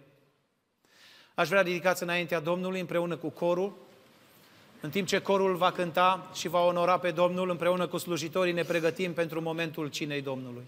[1.33, 3.73] Aș vrea ridicați înaintea Domnului împreună cu corul,
[4.81, 8.63] În timp ce corul va cânta și va onora pe Domnul, împreună cu slujitorii ne
[8.63, 10.65] pregătim pentru momentul cinei Domnului.